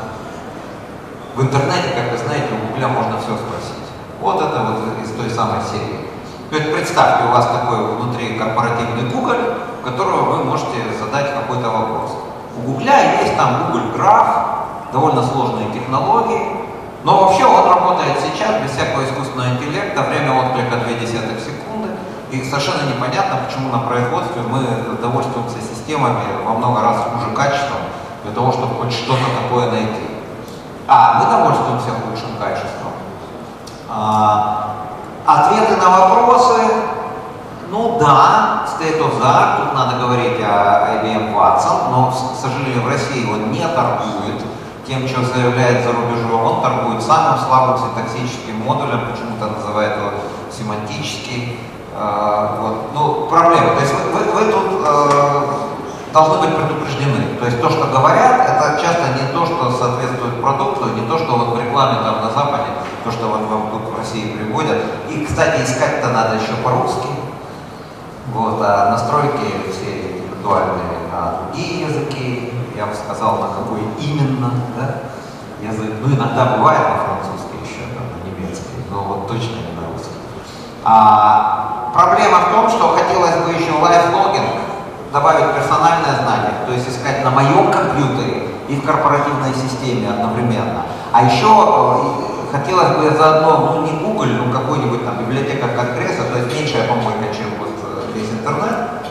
в 1.36 1.42
интернете, 1.42 1.90
как 1.94 2.12
вы 2.12 2.18
знаете, 2.18 2.48
у 2.56 2.68
Гугля 2.68 2.88
можно 2.88 3.20
все 3.20 3.36
спросить. 3.36 3.84
Вот 4.22 4.42
это 4.42 4.64
вот 4.64 5.04
из 5.04 5.12
той 5.12 5.30
самой 5.30 5.60
серии. 5.60 6.08
Есть 6.52 6.72
представьте, 6.72 7.26
у 7.28 7.32
вас 7.32 7.46
такой 7.48 7.84
внутри 7.98 8.40
корпоративный 8.40 9.12
Google, 9.12 9.60
которого 9.84 10.38
вы 10.38 10.44
можете 10.46 10.88
задать 10.98 11.34
какой-то 11.34 11.70
вопрос. 11.70 12.16
У 12.58 12.72
Гугля 12.72 13.20
есть 13.22 13.36
там 13.36 13.66
Google 13.66 13.92
Graph, 13.98 14.94
довольно 14.94 15.22
сложные 15.22 15.68
технологии, 15.74 16.64
но 17.04 17.26
вообще 17.26 17.44
он 17.44 17.68
работает 17.68 18.16
сейчас 18.24 18.64
без 18.64 18.72
всякого 18.72 19.04
искусственного 19.04 19.50
интеллекта, 19.50 20.02
время 20.04 20.32
отклика 20.32 20.76
0,2 20.76 21.04
секунды, 21.44 21.90
и 22.32 22.42
совершенно 22.42 22.88
непонятно, 22.88 23.42
почему 23.46 23.70
на 23.70 23.80
производстве 23.80 24.42
мы 24.50 24.64
довольствуемся 25.02 25.60
системами 25.60 26.24
во 26.46 26.54
много 26.54 26.82
раз 26.82 26.98
хуже 27.12 27.36
качеством, 27.36 27.85
для 28.26 28.34
того, 28.34 28.52
чтобы 28.52 28.76
хоть 28.76 28.92
что-то 28.92 29.24
такое 29.44 29.72
найти. 29.72 30.10
А, 30.88 31.20
мы 31.20 31.30
довольствуемся 31.30 31.92
худшим 31.92 32.38
качеством. 32.40 32.92
А, 33.90 34.76
ответы 35.26 35.78
на 35.78 35.90
вопросы, 35.90 36.62
ну 37.70 37.98
да, 38.00 38.66
state 38.66 39.00
of 39.00 39.20
the 39.20 39.26
art, 39.26 39.64
тут 39.64 39.74
надо 39.76 40.00
говорить 40.00 40.42
о 40.42 41.04
IBM 41.04 41.34
Watson, 41.34 41.92
но, 41.92 42.12
к 42.12 42.42
сожалению, 42.42 42.84
в 42.84 42.88
России 42.88 43.32
он 43.32 43.52
не 43.52 43.62
торгует 43.62 44.42
тем, 44.88 45.08
что 45.08 45.24
заявляет 45.24 45.84
за 45.84 45.94
рубежом, 45.94 46.44
он 46.44 46.62
торгует 46.62 47.02
самым 47.02 47.40
слабым 47.40 47.78
синтаксическим 47.78 48.64
модулем, 48.66 49.02
почему-то 49.12 49.48
называет 49.58 49.98
его 49.98 50.12
семантический. 50.52 51.60
Э, 51.96 52.58
вот. 52.60 52.92
Ну, 52.94 53.28
проблема. 53.28 53.76
То 53.76 53.82
есть 53.82 53.94
вы, 53.94 54.20
вы, 54.20 54.32
вы 54.32 54.52
тут 54.52 54.82
э, 54.86 55.65
должны 56.16 56.48
быть 56.48 56.56
предупреждены. 56.56 57.36
То 57.40 57.46
есть 57.46 57.60
то, 57.62 57.70
что 57.70 57.88
говорят, 57.88 58.48
это 58.48 58.80
часто 58.82 59.20
не 59.20 59.28
то, 59.34 59.46
что 59.46 59.70
соответствует 59.70 60.42
продукту, 60.42 60.96
не 60.96 61.06
то, 61.06 61.18
что 61.18 61.36
вот 61.36 61.58
в 61.58 61.60
рекламе 61.60 62.00
там 62.04 62.24
на 62.24 62.32
Западе, 62.32 62.72
то, 63.04 63.12
что 63.12 63.28
вот 63.28 63.42
вам 63.42 63.70
тут 63.70 63.94
в 63.94 64.00
России 64.00 64.32
приводят. 64.32 64.78
И, 65.10 65.26
кстати, 65.26 65.62
искать-то 65.62 66.08
надо 66.08 66.36
еще 66.36 66.54
по-русски. 66.64 67.10
Вот, 68.32 68.62
а 68.62 68.92
настройки 68.92 69.68
все 69.70 70.16
интеллектуальные 70.16 71.04
на 71.12 71.52
другие 71.52 71.82
языки, 71.82 72.54
я 72.78 72.86
бы 72.86 72.96
сказал, 72.96 73.40
на 73.40 73.48
какой 73.50 73.82
именно 74.00 74.52
да, 74.78 75.02
язык. 75.62 75.92
Ну, 76.02 76.16
иногда 76.16 76.56
бывает 76.56 76.80
на 76.80 76.96
французский 76.96 77.60
еще, 77.62 77.92
там, 77.94 78.08
на 78.16 78.24
немецкий, 78.24 78.88
но 78.90 79.04
вот 79.04 79.28
точно 79.28 79.58
не 79.68 79.76
на 79.76 79.92
русский. 79.92 80.16
А, 80.86 81.92
проблема 81.94 82.40
в 82.40 82.52
том, 82.52 82.70
что 82.70 82.96
хотелось 82.96 83.36
бы 83.44 83.52
еще 83.52 83.74
лайфлогинг, 83.74 84.55
добавить 85.16 85.56
персональное 85.56 86.14
знание, 86.22 86.52
то 86.68 86.74
есть 86.74 86.90
искать 86.90 87.24
на 87.24 87.32
моем 87.32 87.72
компьютере 87.72 88.50
и 88.68 88.76
в 88.76 88.86
корпоративной 88.86 89.54
системе 89.54 90.10
одновременно. 90.10 90.84
А 91.14 91.24
еще 91.24 91.48
э, 91.48 92.52
хотелось 92.52 92.98
бы 92.98 93.10
заодно, 93.18 93.76
ну 93.76 93.82
не 93.84 93.94
Google, 93.94 94.26
ну 94.26 94.52
какой-нибудь 94.52 95.06
там 95.06 95.20
библиотека 95.20 95.70
Конгресса, 95.70 96.24
то 96.24 96.40
есть 96.40 96.54
меньшая 96.54 96.90
помойка, 96.90 97.34
чем 97.34 97.48
вот 97.58 97.72
э, 97.82 98.12
весь 98.14 98.30
интернет, 98.30 99.08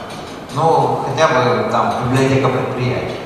но 0.54 1.06
хотя 1.08 1.28
бы 1.28 1.70
там 1.72 1.94
библиотека 2.04 2.48
предприятий. 2.50 3.20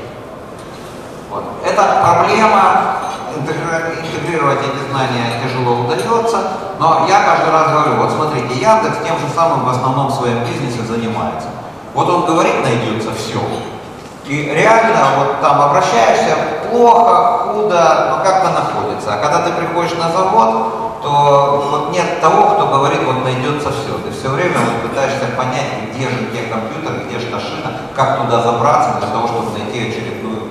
Вот. 1.30 1.42
Это 1.66 1.82
проблема, 2.00 2.98
интегрировать 3.36 4.60
эти 4.60 4.88
знания 4.88 5.42
тяжело 5.42 5.80
удается, 5.80 6.38
но 6.78 7.06
я 7.08 7.24
каждый 7.24 7.50
раз 7.50 7.72
говорю, 7.72 8.02
вот 8.02 8.12
смотрите, 8.12 8.54
Яндекс 8.54 8.98
тем 9.04 9.18
же 9.18 9.28
самым 9.34 9.64
в 9.64 9.68
основном 9.68 10.06
в 10.06 10.14
своем 10.14 10.44
бизнесе 10.44 10.82
занимается. 10.86 11.48
Вот 11.94 12.08
он 12.08 12.26
говорит, 12.26 12.62
найдется 12.62 13.10
все. 13.14 13.40
И 14.26 14.44
реально, 14.44 15.06
вот 15.18 15.40
там 15.40 15.62
обращаешься, 15.62 16.36
плохо, 16.70 17.52
худо, 17.52 18.08
но 18.10 18.24
как-то 18.24 18.50
находится. 18.50 19.14
А 19.14 19.18
когда 19.18 19.42
ты 19.42 19.52
приходишь 19.52 19.96
на 19.96 20.10
завод, 20.10 21.00
то 21.02 21.64
вот 21.70 21.92
нет 21.92 22.20
того, 22.20 22.54
кто 22.54 22.66
говорит, 22.66 23.00
вот 23.04 23.24
найдется 23.24 23.70
все. 23.70 23.96
Ты 24.04 24.10
все 24.12 24.28
время 24.28 24.58
вот 24.58 24.90
пытаешься 24.90 25.26
понять, 25.36 25.94
где 25.94 26.08
же 26.08 26.28
где 26.30 26.42
компьютер, 26.42 27.06
где 27.06 27.18
же 27.18 27.26
та 27.26 27.40
шина, 27.40 27.72
как 27.94 28.20
туда 28.20 28.42
забраться 28.42 28.98
для 28.98 29.08
того, 29.08 29.28
чтобы 29.28 29.58
найти 29.58 29.88
очередную 29.88 30.42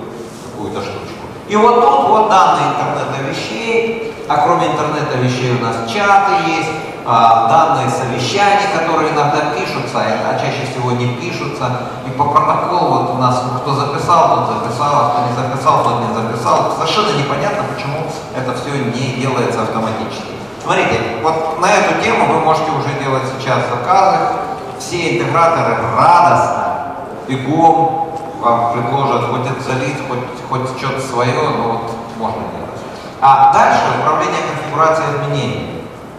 какую-то 0.52 0.82
штучку. 0.82 1.28
И 1.48 1.56
вот 1.56 1.82
тут 1.82 2.10
вот 2.10 2.30
данные 2.30 2.72
интернета 2.72 3.30
вещей, 3.30 4.14
а 4.28 4.38
кроме 4.38 4.68
интернета 4.68 5.18
вещей 5.18 5.56
у 5.56 5.64
нас 5.64 5.76
чаты 5.88 6.50
есть, 6.50 6.72
данные 7.08 7.90
совещаний, 7.90 8.68
которые 8.78 9.12
иногда 9.12 9.56
пишутся, 9.56 10.00
а 10.00 10.38
чаще 10.40 10.68
всего 10.70 10.92
не 10.92 11.16
пишутся. 11.16 11.88
И 12.06 12.10
по 12.12 12.26
протоколу 12.26 13.00
вот 13.00 13.10
у 13.12 13.18
нас 13.18 13.44
кто 13.62 13.74
записал, 13.74 14.36
тот 14.36 14.58
записал, 14.58 14.94
а 14.94 15.10
кто 15.10 15.22
не 15.30 15.36
записал, 15.36 15.84
тот 15.84 16.02
не 16.02 16.14
записал. 16.14 16.74
Совершенно 16.76 17.18
непонятно, 17.18 17.64
почему 17.74 18.08
это 18.36 18.54
все 18.58 18.72
не 18.72 19.22
делается 19.22 19.62
автоматически. 19.62 20.36
Смотрите, 20.62 21.00
вот 21.24 21.60
на 21.62 21.72
эту 21.72 22.04
тему 22.04 22.26
вы 22.26 22.40
можете 22.42 22.72
уже 22.72 23.00
делать 23.02 23.24
сейчас 23.38 23.60
заказы. 23.70 24.34
Все 24.78 25.18
интеграторы 25.18 25.78
радостно, 25.98 26.96
бегом 27.28 28.08
вам 28.40 28.74
предложат 28.74 29.30
хоть 29.32 29.48
это 29.48 29.62
залить, 29.62 29.98
хоть, 30.08 30.20
хоть 30.50 30.78
что-то 30.78 31.02
свое, 31.02 31.42
но 31.42 31.64
вот 31.64 31.92
можно 32.18 32.42
делать. 32.42 32.82
А 33.20 33.52
дальше 33.52 33.82
управление 34.00 34.42
конфигурацией 34.42 35.08
изменений. 35.16 35.77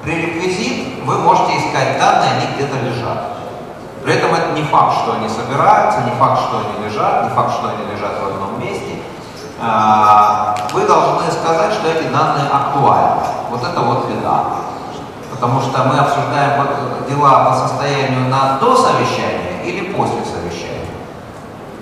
Пререквизит 0.08 1.04
вы 1.04 1.18
можете 1.18 1.58
искать 1.58 1.98
данные, 1.98 2.30
они 2.38 2.54
где-то 2.54 2.78
лежат. 2.78 3.28
При 4.02 4.14
этом 4.14 4.32
это 4.32 4.52
не 4.52 4.62
факт, 4.62 5.02
что 5.02 5.12
они 5.12 5.28
собираются, 5.28 6.00
не 6.00 6.12
факт, 6.12 6.40
что 6.48 6.60
они 6.60 6.86
лежат, 6.86 7.24
не 7.24 7.30
факт, 7.36 7.52
что 7.52 7.68
они 7.68 7.92
лежат 7.92 8.14
в 8.18 8.26
одном 8.26 8.58
месте. 8.58 9.02
А, 9.60 10.56
вы 10.72 10.86
должны 10.86 11.30
сказать, 11.30 11.74
что 11.74 11.90
эти 11.90 12.08
данные 12.08 12.48
актуальны. 12.50 13.20
Вот 13.50 13.62
это 13.62 13.80
вот 13.82 14.08
беда. 14.08 14.44
Потому 15.30 15.60
что 15.60 15.84
мы 15.84 15.98
обсуждаем 15.98 16.66
дела 17.06 17.50
по 17.50 17.68
состоянию 17.68 18.30
на 18.30 18.56
до 18.58 18.76
совещания 18.76 19.62
или 19.62 19.92
после 19.92 20.24
совещания. 20.24 20.88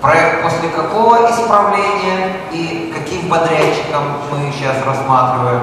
Проект 0.01 0.43
после 0.43 0.67
какого 0.67 1.31
исправления 1.31 2.41
и 2.51 2.93
каким 2.93 3.29
подрядчиком 3.29 4.03
мы 4.29 4.51
сейчас 4.51 4.85
рассматриваем. 4.85 5.61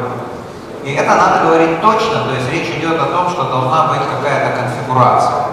И 0.85 0.93
это 0.93 1.15
надо 1.15 1.45
говорить 1.47 1.81
точно, 1.81 2.29
то 2.29 2.35
есть 2.37 2.53
речь 2.53 2.69
идет 2.77 3.01
о 3.01 3.07
том, 3.07 3.31
что 3.31 3.45
должна 3.45 3.89
быть 3.89 4.03
какая-то 4.05 4.61
конфигурация. 4.61 5.47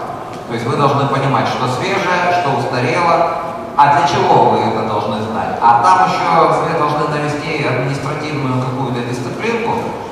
То 0.50 0.54
есть 0.54 0.66
вы 0.66 0.76
должны 0.76 1.08
понимать, 1.08 1.48
что 1.48 1.72
свежее, 1.72 2.36
что 2.42 2.60
устарело, 2.60 3.40
а 3.78 3.96
для 3.96 4.06
чего 4.06 4.52
вы 4.52 4.60
это 4.60 4.84
должны 4.90 5.24
знать. 5.24 5.56
А 5.62 5.82
там 5.82 6.12
еще 6.12 6.52
вы 6.60 6.78
должны 6.78 7.08
навести 7.08 7.66
административную 7.66 8.62
какую-то 8.62 9.08
дисциплинку, 9.08 9.72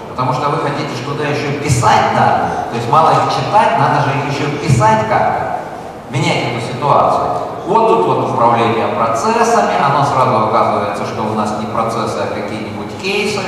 потому 0.10 0.32
что 0.32 0.48
вы 0.52 0.60
хотите 0.64 0.96
что 0.96 1.12
туда 1.12 1.28
еще 1.28 1.60
писать 1.60 2.16
надо. 2.16 2.72
То 2.72 2.78
есть 2.78 2.90
мало 2.90 3.12
их 3.12 3.28
читать, 3.28 3.78
надо 3.78 4.08
же 4.08 4.12
еще 4.32 4.48
писать 4.64 5.10
как-то, 5.10 5.60
менять 6.12 6.56
эту 6.56 6.62
ситуацию. 6.66 7.28
Вот 7.68 8.06
тут 8.06 8.30
управления 8.30 8.88
процессами, 8.96 9.76
оно 9.84 10.06
сразу 10.06 10.48
оказывается, 10.48 11.06
что 11.06 11.24
у 11.24 11.34
нас 11.34 11.60
не 11.60 11.66
процессы, 11.66 12.18
а 12.24 12.34
какие-нибудь 12.34 12.98
кейсы, 13.02 13.42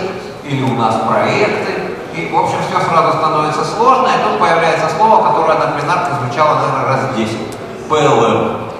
или 0.52 0.64
у 0.64 0.76
нас 0.76 0.96
проекты, 1.08 1.96
и, 2.14 2.30
в 2.32 2.38
общем, 2.38 2.58
все 2.68 2.80
сразу 2.86 3.18
становится 3.18 3.64
сложно, 3.64 4.08
и 4.08 4.24
тут 4.24 4.40
появляется 4.40 4.90
слово, 4.98 5.24
которое 5.24 5.58
на 5.58 5.72
пленарке 5.72 6.12
звучало, 6.22 6.60
наверное, 6.60 6.86
раз 6.86 7.16
10. 7.16 7.38
PLM. 7.90 8.72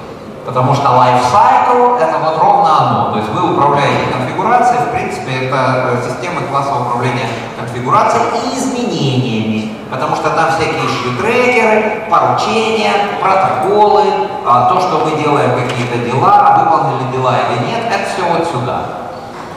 Потому 0.46 0.74
что 0.74 0.84
lifecycle 0.84 2.00
это 2.00 2.18
вот 2.18 2.38
ровно 2.42 2.80
оно. 2.80 3.12
То 3.12 3.20
есть 3.20 3.30
вы 3.30 3.54
управляете 3.54 4.12
конфигурацией, 4.12 4.82
в 4.82 4.92
принципе, 4.92 5.48
это 5.48 5.92
э, 5.94 6.10
система 6.10 6.42
классового 6.50 6.88
управления 6.88 7.28
конфигурацией 7.60 8.24
и 8.34 8.58
изменениями. 8.58 9.76
Потому 9.92 10.16
что 10.16 10.30
там 10.32 10.50
всякие 10.52 10.82
issue-трекеры, 10.82 12.10
поручения, 12.10 12.94
протоколы, 13.22 14.04
а, 14.46 14.74
то, 14.74 14.80
что 14.80 15.06
мы 15.06 15.22
делаем 15.22 15.52
какие-то 15.56 15.98
дела, 16.00 16.64
выполнили 16.64 17.12
дела 17.12 17.36
или 17.50 17.68
нет, 17.68 17.82
это 17.88 18.10
все 18.10 18.24
вот 18.24 18.48
сюда. 18.48 19.11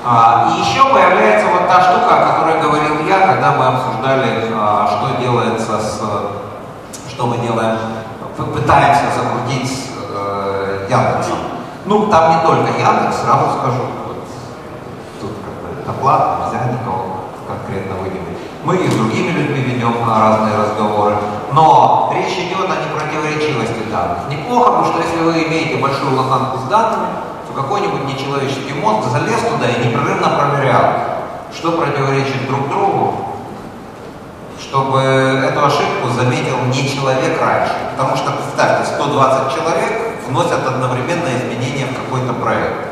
А, 0.06 0.50
и 0.50 0.60
еще 0.60 0.84
появляется 0.92 1.46
вот 1.48 1.66
та 1.66 1.80
штука, 1.80 2.14
о 2.14 2.32
которой 2.32 2.60
говорил 2.60 3.06
я, 3.08 3.26
когда 3.26 3.52
мы 3.52 3.64
обсуждали, 3.66 4.52
а, 4.54 4.86
что 4.86 5.18
делается 5.18 5.80
с, 5.80 6.02
что 7.08 7.26
мы 7.26 7.38
делаем, 7.38 7.78
пытаемся 8.36 9.04
закрутить 9.16 9.92
э, 10.12 10.86
Яндексом. 10.90 11.38
Ну, 11.86 12.08
там 12.08 12.36
не 12.36 12.42
только 12.46 12.68
Яндекс, 12.78 13.22
сразу 13.22 13.58
скажу. 13.58 13.82
Тут 15.20 15.30
как 15.44 15.54
бы 15.62 15.86
доклад, 15.86 16.40
нельзя 16.40 16.66
никого 16.66 17.24
конкретно 17.48 17.94
выделить. 18.02 18.38
Мы 18.64 18.76
и 18.76 18.90
с 18.90 18.94
другими 18.94 19.30
людьми 19.30 19.60
ведем 19.60 19.94
разные 20.06 20.56
разговоры. 20.56 21.16
Но 21.52 22.12
речь 22.14 22.36
идет 22.38 22.68
о 22.68 22.76
непротиворечивости 22.76 23.90
данных. 23.90 24.28
Неплохо 24.28 24.72
бы, 24.72 24.84
что 24.84 24.98
если 24.98 25.22
вы 25.22 25.44
имеете 25.44 25.80
большую 25.80 26.16
лоханку 26.16 26.58
с 26.58 26.68
данными, 26.68 27.08
какой-нибудь 27.54 28.04
нечеловеческий 28.04 28.74
мозг 28.74 29.08
залез 29.10 29.40
туда 29.40 29.68
и 29.68 29.86
непрерывно 29.86 30.28
проверял, 30.38 30.84
что 31.52 31.72
противоречит 31.72 32.46
друг 32.46 32.68
другу, 32.68 33.14
чтобы 34.60 35.00
эту 35.00 35.64
ошибку 35.64 36.08
заметил 36.16 36.56
не 36.66 36.88
человек 36.88 37.40
раньше. 37.40 37.74
Потому 37.96 38.16
что, 38.16 38.32
представьте, 38.32 38.92
120 38.94 39.54
человек 39.54 40.04
вносят 40.28 40.66
одновременно 40.66 41.28
изменения 41.28 41.86
в 41.86 42.04
какой-то 42.04 42.32
проект. 42.34 42.88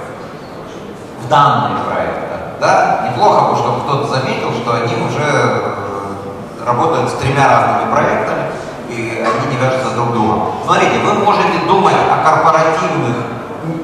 В 1.24 1.28
данный 1.28 1.80
проект. 1.84 2.18
Да? 2.60 3.08
Неплохо 3.10 3.50
бы, 3.50 3.56
чтобы 3.56 3.80
кто-то 3.80 4.06
заметил, 4.06 4.52
что 4.52 4.74
они 4.74 4.94
уже 4.94 5.26
э, 5.26 6.64
работают 6.64 7.10
с 7.10 7.14
тремя 7.14 7.48
разными 7.48 7.92
проектами, 7.92 8.42
и 8.88 9.24
они 9.26 9.50
не 9.50 9.56
вяжутся 9.56 9.94
друг 9.96 10.12
другом. 10.12 10.52
Смотрите, 10.64 11.00
вы 11.00 11.14
можете 11.14 11.66
думать 11.66 11.96
о 11.96 12.24
корпоративных 12.24 13.31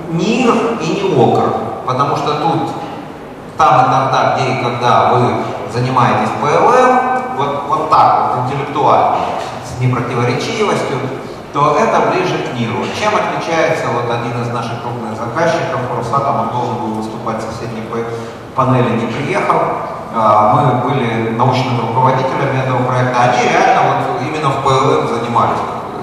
мир 0.09 0.55
и 0.81 0.87
не 0.87 1.17
окр, 1.17 1.53
потому 1.87 2.17
что 2.17 2.35
тут, 2.41 2.71
там 3.57 3.87
иногда, 3.87 4.37
где 4.37 4.53
и 4.53 4.62
когда 4.62 5.12
вы 5.12 5.45
занимаетесь 5.73 6.31
ПЛМ, 6.41 7.37
вот, 7.37 7.65
вот 7.69 7.91
так 7.91 8.35
вот, 8.37 8.45
интеллектуально, 8.45 9.17
с 9.65 9.81
непротиворечивостью, 9.81 10.99
то 11.53 11.77
это 11.79 12.11
ближе 12.11 12.38
к 12.38 12.59
миру. 12.59 12.85
Чем 12.99 13.12
отличается 13.15 13.87
вот 13.88 14.11
один 14.11 14.43
из 14.43 14.49
наших 14.53 14.83
крупных 14.83 15.17
заказчиков, 15.17 15.81
Росатом, 15.97 16.41
он 16.41 16.49
должен 16.50 16.77
был 16.77 16.95
выступать 17.03 17.38
в 17.38 17.53
соседней 17.53 17.83
панели, 18.55 19.00
не 19.00 19.07
приехал, 19.07 19.61
а, 20.15 20.55
мы 20.55 20.91
были 20.91 21.31
научными 21.31 21.81
руководителями 21.81 22.65
этого 22.65 22.83
проекта, 22.85 23.23
они 23.23 23.49
реально 23.49 23.83
вот 23.88 24.23
именно 24.23 24.49
в 24.50 24.62
ПЛМ 24.62 25.09
занимались, 25.09 25.59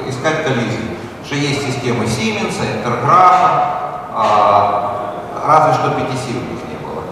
искать 0.07 0.43
коллизии. 0.43 0.97
Что 1.25 1.35
есть 1.35 1.65
системы 1.65 2.05
Siemens, 2.05 2.55
Интерграфа, 2.77 3.84
разве 4.15 5.73
что 5.73 5.87
PTC 5.89 6.37
у 6.37 6.69
не 6.69 6.77
было. 6.79 7.03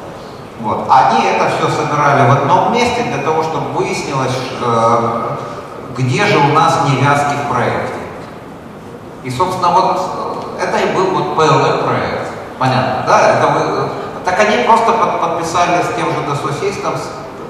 Вот. 0.62 0.88
Они 0.90 1.26
это 1.26 1.50
все 1.50 1.68
собирали 1.70 2.30
в 2.30 2.32
одном 2.32 2.74
месте 2.74 3.04
для 3.04 3.24
того, 3.24 3.44
чтобы 3.44 3.72
выяснилось, 3.72 4.38
э, 4.62 5.36
где 5.98 6.26
же 6.26 6.38
у 6.40 6.54
нас 6.54 6.80
невязки 6.90 7.36
в 7.46 7.52
проекте. 7.52 7.94
И, 9.24 9.30
собственно, 9.30 9.70
вот 9.70 10.00
э, 10.60 10.64
это 10.64 10.78
и 10.78 10.94
был 10.94 11.12
вот 11.12 11.38
PLM 11.38 11.84
проект. 11.84 12.32
Понятно, 12.58 13.04
да? 13.08 13.30
Это 13.32 13.48
вы, 13.48 13.90
так 14.24 14.40
они 14.40 14.64
просто 14.64 14.94
под, 14.94 15.20
подписали 15.20 15.82
с 15.82 15.96
тем 15.96 16.08
же 16.08 16.24
Systems, 16.62 17.02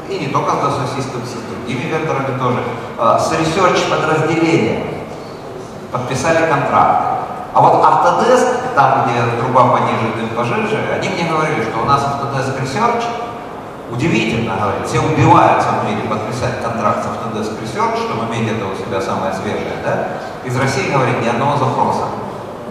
и 0.10 0.20
не 0.20 0.28
только 0.28 0.52
с 0.52 0.98
Systems, 0.98 1.28
с 1.28 1.50
другими 1.50 1.90
вендорами 1.90 2.38
тоже, 2.40 2.64
э, 2.98 3.20
с 3.20 3.32
research 3.34 3.90
подразделением 3.90 4.84
подписали 5.92 6.48
контракты. 6.50 7.13
А 7.54 7.62
вот 7.62 7.84
Autodesk, 7.86 8.74
там, 8.74 9.06
где 9.06 9.22
труба 9.40 9.78
пониже, 9.78 10.14
дым 10.18 10.30
пожиже, 10.30 10.90
они 10.92 11.10
мне 11.10 11.30
говорили, 11.30 11.62
что 11.64 11.84
у 11.84 11.86
нас 11.86 12.02
Autodesk 12.02 12.60
Research, 12.60 13.04
удивительно, 13.92 14.56
говорит, 14.56 14.88
все 14.88 15.00
убиваются 15.00 15.70
в 15.70 15.88
мире 15.88 16.02
подписать 16.10 16.64
контракт 16.64 17.04
с 17.04 17.08
Autodesk 17.08 17.62
Research, 17.62 17.98
чтобы 17.98 18.26
иметь 18.34 18.52
это 18.52 18.66
у 18.66 18.76
себя 18.76 19.00
самое 19.00 19.32
свежее, 19.34 19.78
да? 19.86 20.08
Из 20.44 20.58
России, 20.58 20.92
говорит, 20.92 21.22
ни 21.22 21.28
одного 21.28 21.58
запроса 21.58 22.08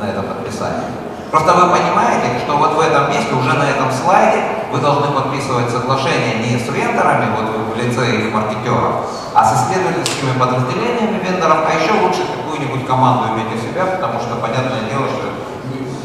на 0.00 0.04
это 0.10 0.20
подписание. 0.22 1.01
Просто 1.32 1.54
вы 1.54 1.70
понимаете, 1.70 2.44
что 2.44 2.58
вот 2.58 2.74
в 2.74 2.80
этом 2.80 3.08
месте, 3.08 3.32
уже 3.32 3.54
на 3.54 3.64
этом 3.64 3.90
слайде, 3.90 4.44
вы 4.70 4.78
должны 4.80 5.06
подписывать 5.16 5.70
соглашение 5.70 6.44
не 6.44 6.58
с 6.58 6.68
вендорами, 6.68 7.34
вот 7.34 7.72
в 7.72 7.76
лице 7.78 8.04
их 8.18 8.34
маркетеров, 8.34 9.08
а 9.34 9.42
с 9.42 9.64
исследовательскими 9.64 10.38
подразделениями 10.38 11.24
вендоров, 11.24 11.64
а 11.66 11.72
еще 11.72 11.92
лучше 12.04 12.20
какую-нибудь 12.36 12.86
команду 12.86 13.32
иметь 13.32 13.48
у 13.48 13.66
себя, 13.66 13.86
потому 13.86 14.20
что 14.20 14.36
понятное 14.36 14.90
дело, 14.90 15.08
что 15.08 15.32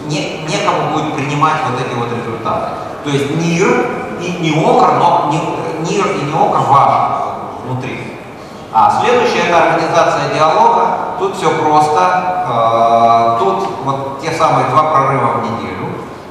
не, 0.08 0.48
некому 0.48 0.94
будет 0.94 1.14
принимать 1.14 1.58
вот 1.70 1.78
эти 1.78 1.94
вот 1.94 2.08
результаты. 2.08 2.72
То 3.04 3.10
есть 3.10 3.36
НИР 3.36 3.86
и 4.22 4.32
не 4.40 4.64
ОКР, 4.64 4.94
но 4.94 5.30
не, 5.30 5.92
НИР 5.92 6.08
и 6.08 6.24
не 6.24 6.34
ОКР 6.34 6.60
важно 6.70 7.18
внутри. 7.66 8.17
А 8.80 9.02
следующая 9.02 9.50
это 9.50 9.58
организация 9.58 10.32
диалога. 10.36 11.16
Тут 11.18 11.36
все 11.36 11.50
просто. 11.50 12.46
Э, 12.48 13.40
тут 13.40 13.68
вот 13.84 14.22
те 14.22 14.32
самые 14.32 14.70
два 14.70 14.92
прорыва 14.92 15.40
в 15.40 15.44
неделю. 15.46 15.88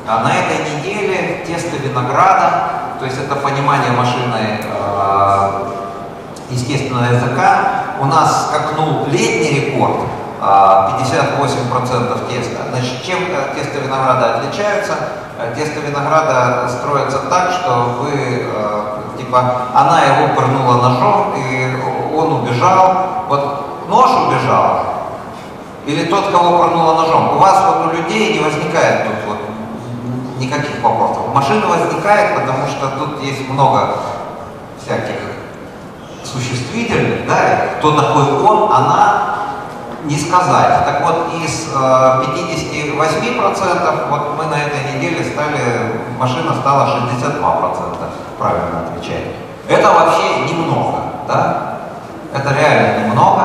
А 0.06 0.20
на 0.20 0.28
этой 0.28 0.76
неделе 0.76 1.44
тесты 1.44 1.76
винограда, 1.78 2.70
то 3.00 3.04
есть 3.04 3.18
это 3.18 3.34
понимание 3.34 3.90
машины 3.90 4.60
э, 4.62 5.64
естественного 6.50 7.06
языка, 7.14 7.82
у 8.00 8.04
нас 8.04 8.46
скакнул 8.46 9.06
летний 9.08 9.72
рекорд, 9.72 10.02
58% 10.40 10.40
а, 10.40 12.28
теста. 12.30 12.62
Значит, 12.70 13.02
чем 13.02 13.18
э, 13.28 13.56
тесто 13.56 13.80
винограда 13.80 14.36
отличаются? 14.36 14.94
Э, 15.36 15.52
тесто 15.56 15.80
винограда 15.80 16.68
строится 16.68 17.18
так, 17.28 17.50
что 17.50 17.96
вы, 17.98 18.12
э, 18.14 19.18
типа, 19.18 19.62
она 19.74 20.02
его 20.02 20.32
пырнула 20.36 20.88
ножом, 20.88 21.34
и 21.34 21.95
он 22.16 22.32
убежал. 22.32 23.26
Вот 23.28 23.88
нож 23.88 24.10
убежал, 24.26 24.96
или 25.86 26.04
тот, 26.06 26.30
кого 26.30 26.58
пырнула 26.58 27.02
ножом. 27.02 27.36
У 27.36 27.38
вас 27.38 27.64
вот 27.66 27.86
у 27.86 27.90
людей 27.96 28.34
не 28.34 28.40
возникает 28.40 29.04
тут 29.04 29.14
вот 29.28 29.38
никаких 30.40 30.82
вопросов. 30.82 31.32
Машина 31.32 31.68
возникает, 31.68 32.34
потому 32.34 32.66
что 32.66 32.88
тут 32.98 33.22
есть 33.22 33.48
много 33.48 33.96
всяких 34.84 35.14
существительных, 36.24 37.28
да, 37.28 37.76
кто 37.78 37.92
такой 37.92 38.42
он, 38.42 38.72
она 38.72 39.36
не 40.04 40.18
сказать. 40.18 40.84
Так 40.84 41.02
вот, 41.02 41.28
из 41.42 41.68
э, 41.72 41.76
58%, 41.76 44.10
вот 44.10 44.36
мы 44.36 44.46
на 44.46 44.56
этой 44.56 44.92
неделе 44.92 45.24
стали, 45.24 46.02
машина 46.18 46.52
стала 46.60 46.98
62% 46.98 47.96
правильно 48.38 48.80
отвечать. 48.86 49.26
Это 49.68 49.92
вообще 49.92 50.40
немного, 50.48 50.98
да? 51.28 51.75
Это 52.36 52.52
реально 52.52 53.08
немного. 53.08 53.42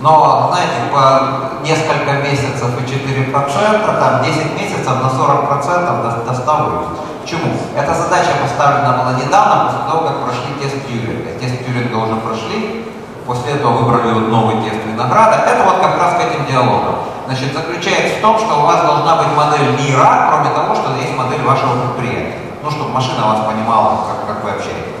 Но, 0.00 0.50
знаете, 0.50 0.90
по 0.92 1.62
несколько 1.62 2.12
месяцев 2.20 2.68
и 2.78 2.82
4%, 2.82 4.00
там 4.00 4.22
10 4.22 4.60
месяцев 4.60 5.00
на 5.00 5.06
40% 5.06 6.02
до, 6.02 6.24
до 6.26 6.34
100 6.34 6.56
вывести. 6.56 7.00
Почему? 7.22 7.52
Эта 7.74 7.94
задача 7.94 8.32
поставлена 8.42 8.98
была 8.98 9.14
недавно, 9.14 9.64
после 9.64 9.80
того, 9.88 10.00
как 10.06 10.24
прошли 10.24 10.52
тест 10.60 10.86
Тьюринга. 10.86 11.38
Тест 11.40 11.64
Тьюринга 11.64 11.96
уже 11.96 12.16
прошли, 12.16 12.84
после 13.26 13.52
этого 13.52 13.78
выбрали 13.78 14.12
вот 14.12 14.28
новый 14.28 14.56
тест 14.60 14.84
винограда. 14.84 15.36
Это 15.46 15.64
вот 15.64 15.80
как 15.80 15.96
раз 15.96 16.14
к 16.14 16.20
этим 16.20 16.44
диалогам. 16.44 16.96
Значит, 17.26 17.54
заключается 17.54 18.18
в 18.18 18.20
том, 18.20 18.38
что 18.38 18.60
у 18.60 18.66
вас 18.66 18.82
должна 18.82 19.16
быть 19.16 19.32
модель 19.34 19.80
мира, 19.80 20.28
кроме 20.28 20.50
того, 20.50 20.74
что 20.74 20.92
есть 21.00 21.16
модель 21.16 21.42
вашего 21.42 21.80
предприятия. 21.80 22.38
Ну, 22.62 22.70
чтобы 22.70 22.90
машина 22.90 23.24
вас 23.24 23.40
понимала, 23.46 24.04
как, 24.04 24.26
как 24.26 24.44
вы 24.44 24.50
общаетесь. 24.50 24.93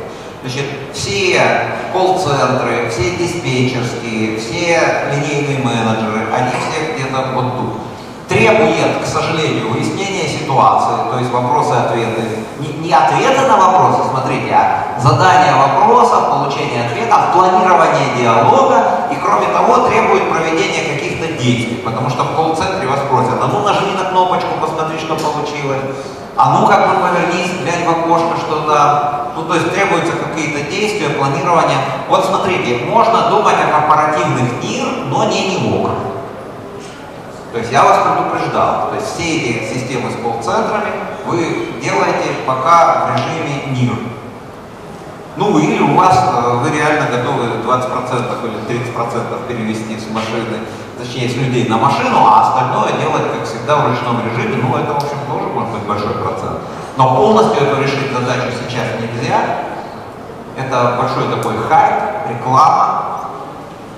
Значит, 0.44 0.66
все 0.92 1.40
колл-центры, 1.94 2.90
все 2.90 3.16
диспетчерские, 3.16 4.36
все 4.36 5.08
линейные 5.08 5.64
менеджеры, 5.64 6.28
они 6.36 6.50
все 6.60 6.92
где-то 6.92 7.32
вот 7.32 7.56
тут 7.56 7.80
требует, 8.28 9.00
к 9.02 9.06
сожалению, 9.06 9.72
выяснения 9.72 10.28
ситуации, 10.28 11.10
то 11.10 11.18
есть 11.18 11.30
вопросы-ответы. 11.32 12.44
Не, 12.60 12.68
не 12.86 12.92
ответы 12.92 13.40
на 13.48 13.56
вопросы, 13.56 14.10
смотрите, 14.10 14.52
а 14.52 15.00
задание 15.00 15.54
вопросов, 15.54 16.28
получение 16.28 16.84
ответов, 16.84 17.32
планирование 17.32 18.14
диалога 18.14 19.08
и, 19.10 19.16
кроме 19.16 19.46
того, 19.46 19.88
требует 19.88 20.28
проведения 20.28 20.92
каких-то 20.92 21.42
действий, 21.42 21.80
потому 21.82 22.10
что 22.10 22.22
в 22.22 22.36
колл-центре 22.36 22.86
вас 22.86 23.00
просят, 23.08 23.40
а 23.40 23.46
ну 23.46 23.62
нажми 23.62 23.92
на 23.92 24.10
кнопочку 24.10 24.60
получилось. 25.16 25.80
А 26.36 26.58
ну 26.58 26.66
как 26.66 26.88
бы 26.88 26.94
повернись, 27.00 27.62
глянь 27.62 27.86
в 27.86 27.90
окошко, 27.90 28.36
что 28.36 28.60
то 28.66 29.23
Ну 29.36 29.42
то 29.44 29.54
есть 29.54 29.72
требуются 29.72 30.12
какие-то 30.12 30.70
действия, 30.70 31.10
планирование. 31.10 31.78
Вот 32.08 32.24
смотрите, 32.24 32.84
можно 32.86 33.30
думать 33.30 33.56
о 33.56 33.80
корпоративных 33.80 34.62
НИР, 34.62 34.86
но 35.10 35.24
не 35.24 35.56
НИОК. 35.56 35.90
То 37.52 37.58
есть 37.58 37.72
я 37.72 37.82
вас 37.84 37.98
предупреждал. 38.06 38.90
То 38.90 38.96
есть 38.96 39.14
все 39.14 39.36
эти 39.36 39.74
системы 39.74 40.10
с 40.10 40.16
колл-центрами 40.22 40.90
вы 41.26 41.68
делаете 41.82 42.30
пока 42.46 43.06
в 43.06 43.16
режиме 43.16 43.76
НИР. 43.76 43.98
Ну 45.36 45.58
или 45.58 45.82
у 45.82 45.96
вас, 45.96 46.16
э, 46.16 46.58
вы 46.62 46.70
реально 46.70 47.06
готовы 47.10 47.58
20% 47.64 48.38
или 48.44 48.78
30% 48.78 49.46
перевести 49.48 49.98
с 49.98 50.08
машины, 50.10 50.62
точнее 50.96 51.28
с 51.28 51.34
людей 51.34 51.68
на 51.68 51.76
машину, 51.76 52.18
а 52.24 52.42
остальное 52.42 52.92
делать, 53.00 53.32
как 53.32 53.44
всегда, 53.44 53.76
в 53.76 53.88
ручном 53.88 54.22
режиме, 54.24 54.62
ну 54.62 54.76
это, 54.76 54.92
в 54.92 54.96
общем, 54.96 55.18
тоже 55.28 55.46
может 55.48 55.72
быть 55.72 55.82
большой 55.82 56.14
процент. 56.14 56.60
Но 56.96 57.16
полностью 57.16 57.66
эту 57.66 57.82
решить 57.82 58.12
задачу 58.12 58.52
сейчас 58.62 58.86
нельзя. 59.00 59.40
Это 60.56 60.96
большой 60.96 61.34
такой 61.34 61.58
хайп, 61.68 62.30
реклама, 62.30 63.03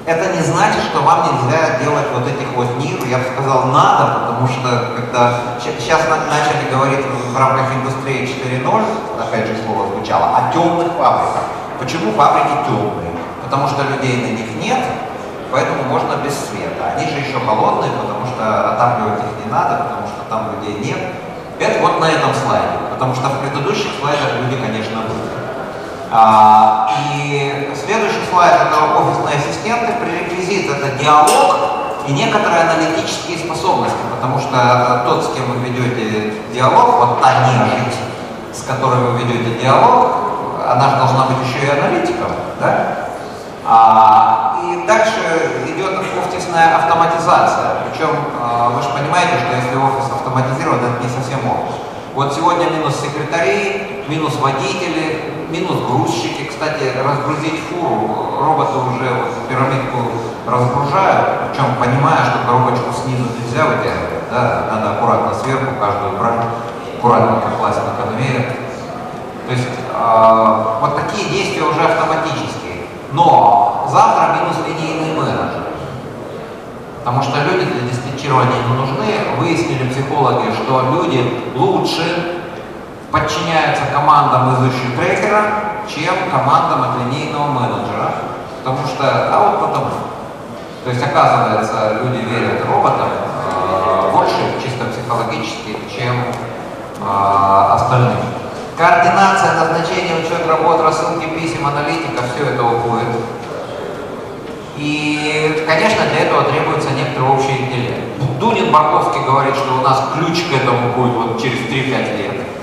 это 0.07 0.33
не 0.33 0.41
значит, 0.41 0.83
что 0.85 1.03
вам 1.03 1.27
нельзя 1.27 1.79
делать 1.83 2.07
вот 2.15 2.27
этих 2.27 2.47
вот 2.55 2.79
НИР. 2.79 3.05
Я 3.11 3.19
бы 3.19 3.25
сказал, 3.35 3.67
надо, 3.67 4.21
потому 4.21 4.47
что 4.47 4.95
когда 4.95 5.59
сейчас 5.59 6.03
начали 6.09 6.71
говорить 6.71 7.05
в 7.05 7.37
рамках 7.37 7.75
индустрии 7.75 8.23
4.0, 8.23 8.85
опять 9.21 9.47
же 9.49 9.57
слово 9.67 9.89
звучало, 9.89 10.37
о 10.37 10.53
темных 10.53 10.93
фабриках. 10.97 11.43
Почему 11.81 12.13
фабрики 12.13 12.55
темные? 12.67 13.13
Потому 13.43 13.67
что 13.67 13.83
людей 13.83 14.23
на 14.23 14.39
них 14.39 14.47
нет, 14.63 14.79
поэтому 15.51 15.83
можно 15.85 16.23
без 16.23 16.35
света. 16.35 16.95
Они 16.97 17.07
же 17.11 17.19
еще 17.19 17.41
холодные, 17.45 17.91
потому 17.91 18.27
что 18.27 18.73
отапливать 18.73 19.21
их 19.21 19.45
не 19.45 19.53
надо, 19.53 19.91
потому 19.91 20.07
что 20.07 20.23
там 20.31 20.55
людей 20.55 20.79
нет. 20.87 20.99
Это 21.59 21.81
вот 21.81 22.01
на 22.01 22.07
этом 22.07 22.31
слайде, 22.35 22.79
потому 22.93 23.15
что 23.15 23.29
в 23.29 23.41
предыдущих 23.41 23.91
слайдах 24.01 24.39
люди, 24.41 24.61
конечно, 24.61 25.01
были. 25.03 25.36
А, 26.11 26.91
и 27.15 27.73
следующий 27.75 28.25
слайд 28.31 28.53
это 28.53 29.01
офисные 29.01 29.37
ассистенты. 29.37 29.93
Пререквизит 30.01 30.71
это 30.71 31.03
диалог 31.03 31.57
и 32.07 32.13
некоторые 32.13 32.63
аналитические 32.63 33.39
способности, 33.39 33.99
потому 34.15 34.39
что 34.39 35.03
тот, 35.07 35.25
с 35.25 35.35
кем 35.35 35.51
вы 35.51 35.69
ведете 35.69 36.35
диалог, 36.53 36.99
вот 36.99 37.21
та 37.21 37.49
нежить, 37.49 37.97
с 38.53 38.63
которой 38.63 39.01
вы 39.01 39.19
ведете 39.19 39.61
диалог, 39.61 40.13
она 40.69 40.91
же 40.91 40.97
должна 40.97 41.27
быть 41.27 41.47
еще 41.47 41.67
и 41.67 41.71
аналитиком, 41.71 42.31
да? 42.61 43.09
А, 43.69 44.61
и 44.63 44.87
дальше 44.87 45.65
идет 45.67 45.99
офисная 46.47 46.77
автоматизация. 46.77 47.83
Причем 47.91 48.11
а, 48.41 48.69
вы 48.71 48.83
же 48.83 48.89
понимаете, 48.91 49.39
что 49.39 49.57
если 49.57 49.77
офис 49.77 50.11
автоматизирован, 50.13 50.79
это 50.79 51.03
не 51.03 51.09
совсем 51.09 51.41
офис. 51.51 51.77
Вот 52.15 52.33
сегодня 52.33 52.71
минус 52.71 52.97
секретари, 53.01 54.05
минус 54.09 54.37
водители, 54.37 55.36
минус 55.51 55.79
грузчики. 55.89 56.49
Кстати, 56.49 56.93
разгрузить 57.05 57.61
фуру, 57.69 58.41
роботы 58.41 58.79
уже 58.79 59.09
вот 59.11 59.49
пирамидку 59.49 59.99
разгружают, 60.47 61.51
причем 61.51 61.75
понимая, 61.79 62.25
что 62.25 62.47
коробочку 62.47 62.93
снизу 62.93 63.25
нельзя 63.39 63.67
вытягивать, 63.67 64.31
да, 64.31 64.69
надо 64.71 64.93
аккуратно 64.93 65.35
сверху 65.35 65.75
каждую 65.81 66.19
брать, 66.19 66.41
аккуратненько 66.99 67.51
класть 67.59 67.81
на 67.85 68.05
конвейер. 68.05 68.53
То 69.47 69.53
есть 69.53 69.69
э, 69.95 70.65
вот 70.81 70.97
такие 70.97 71.29
действия 71.31 71.63
уже 71.63 71.81
автоматические. 71.81 72.87
Но 73.13 73.87
завтра 73.91 74.37
минус 74.41 74.57
линейный 74.67 75.15
менеджер. 75.15 75.67
Потому 76.99 77.23
что 77.23 77.39
люди 77.45 77.65
для 77.65 77.89
диспетчирования 77.89 78.63
не 78.69 78.75
нужны. 78.75 79.07
Выяснили 79.39 79.89
психологи, 79.89 80.53
что 80.53 80.83
люди 80.91 81.53
лучше 81.55 82.36
подчиняются 83.11 83.85
командам 83.93 84.53
из 84.53 84.73
issue 84.73 84.97
трекера, 84.97 85.43
чем 85.89 86.15
командам 86.31 86.83
от 86.83 86.99
линейного 87.01 87.47
менеджера. 87.47 88.13
Потому 88.65 88.87
что, 88.87 89.05
а 89.05 89.51
вот 89.51 89.69
потому. 89.69 89.91
То 90.85 90.91
есть, 90.91 91.03
оказывается, 91.03 92.01
люди 92.03 92.25
верят 92.25 92.65
роботам 92.67 93.09
э, 93.09 94.11
больше 94.13 94.55
чисто 94.63 94.85
психологически, 94.87 95.77
чем 95.91 96.15
э, 97.01 97.73
остальным. 97.73 98.19
Координация, 98.77 99.55
назначение, 99.55 100.17
учет 100.17 100.47
работ, 100.47 100.81
рассылки 100.83 101.27
писем, 101.27 101.67
аналитика, 101.67 102.23
все 102.35 102.51
это 102.51 102.63
уходит. 102.63 103.09
И, 104.77 105.65
конечно, 105.67 106.05
для 106.13 106.27
этого 106.27 106.45
требуется 106.45 106.91
некоторый 106.91 107.31
общий 107.31 107.53
интеллект. 107.53 108.19
Дунин 108.39 108.71
Барковский 108.71 109.25
говорит, 109.25 109.57
что 109.57 109.79
у 109.79 109.83
нас 109.83 110.03
ключ 110.15 110.45
к 110.51 110.53
этому 110.53 110.93
будет 110.93 111.15
вот 111.15 111.43
через 111.43 111.61
3-5 111.61 112.17
лет. 112.19 112.56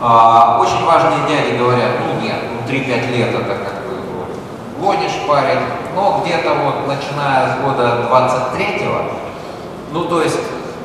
А, 0.00 0.60
очень 0.60 0.84
важные 0.84 1.26
дяди 1.26 1.58
говорят, 1.58 1.90
ну 2.06 2.20
нет, 2.20 2.36
ну 2.52 2.72
3-5 2.72 3.10
лет 3.10 3.34
это 3.34 3.54
как 3.56 3.82
бы 3.82 3.98
вот, 4.14 4.28
гонишь 4.78 5.26
парень, 5.26 5.58
но 5.96 6.22
где-то 6.24 6.54
вот 6.54 6.86
начиная 6.86 7.48
с 7.48 7.60
года 7.60 8.06
23-го, 8.08 9.10
ну 9.90 10.04
то 10.04 10.22
есть, 10.22 10.38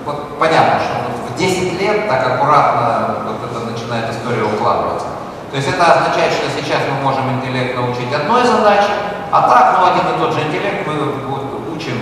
вот 0.04 0.40
понятно, 0.40 0.80
что 0.80 1.32
в 1.32 1.38
10 1.38 1.80
лет 1.80 2.10
так 2.10 2.26
аккуратно 2.26 3.18
вот 3.28 3.52
это 3.52 3.72
начинает 3.72 4.10
история 4.10 4.46
укладываться. 4.46 5.06
То 5.52 5.58
есть 5.58 5.70
это 5.70 5.94
означает, 5.94 6.34
что 6.34 6.50
сейчас 6.50 6.80
мы 6.90 7.04
можем 7.04 7.38
интеллект 7.38 7.76
научить 7.76 8.12
одной 8.12 8.42
задаче, 8.44 8.90
а 9.32 9.48
так, 9.48 9.78
ну 9.78 9.94
один 9.94 10.16
и 10.16 10.20
тот 10.20 10.34
же 10.34 10.42
интеллект 10.48 10.88
мы 10.88 10.94
вот, 11.30 11.44
учим 11.76 12.00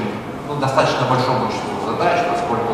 ну, 0.48 0.56
достаточно 0.56 1.08
большому 1.10 1.48
числу 1.48 1.92
задач, 1.92 2.20
поскольку 2.32 2.71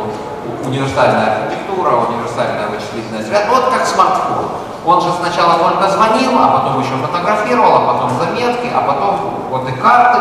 универсальная 0.66 1.44
архитектура, 1.44 2.08
универсальная 2.08 2.68
вычислительная 2.68 3.24
связь, 3.24 3.46
вот 3.50 3.70
как 3.70 3.86
смартфон. 3.86 4.52
Он 4.86 5.02
же 5.02 5.12
сначала 5.20 5.60
только 5.60 5.90
звонил, 5.90 6.32
а 6.40 6.60
потом 6.60 6.80
еще 6.80 6.96
фотографировал, 6.96 7.76
а 7.76 7.94
потом 7.94 8.18
заметки, 8.18 8.72
а 8.74 8.82
потом 8.82 9.20
вот 9.50 9.68
и 9.68 9.74
карты. 9.74 10.20